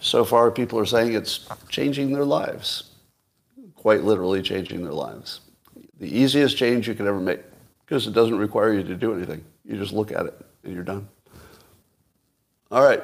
[0.00, 2.90] So far, people are saying it's changing their lives,
[3.74, 5.40] quite literally changing their lives
[5.98, 7.40] the easiest change you could ever make
[7.84, 9.44] because it doesn't require you to do anything.
[9.64, 11.08] You just look at it and you're done.
[12.70, 13.02] All right.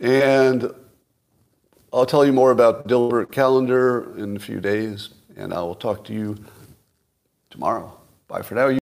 [0.00, 0.72] And
[1.92, 6.04] I'll tell you more about Dilbert Calendar in a few days, and I will talk
[6.06, 6.36] to you
[7.50, 7.96] tomorrow.
[8.28, 8.66] Bye for now.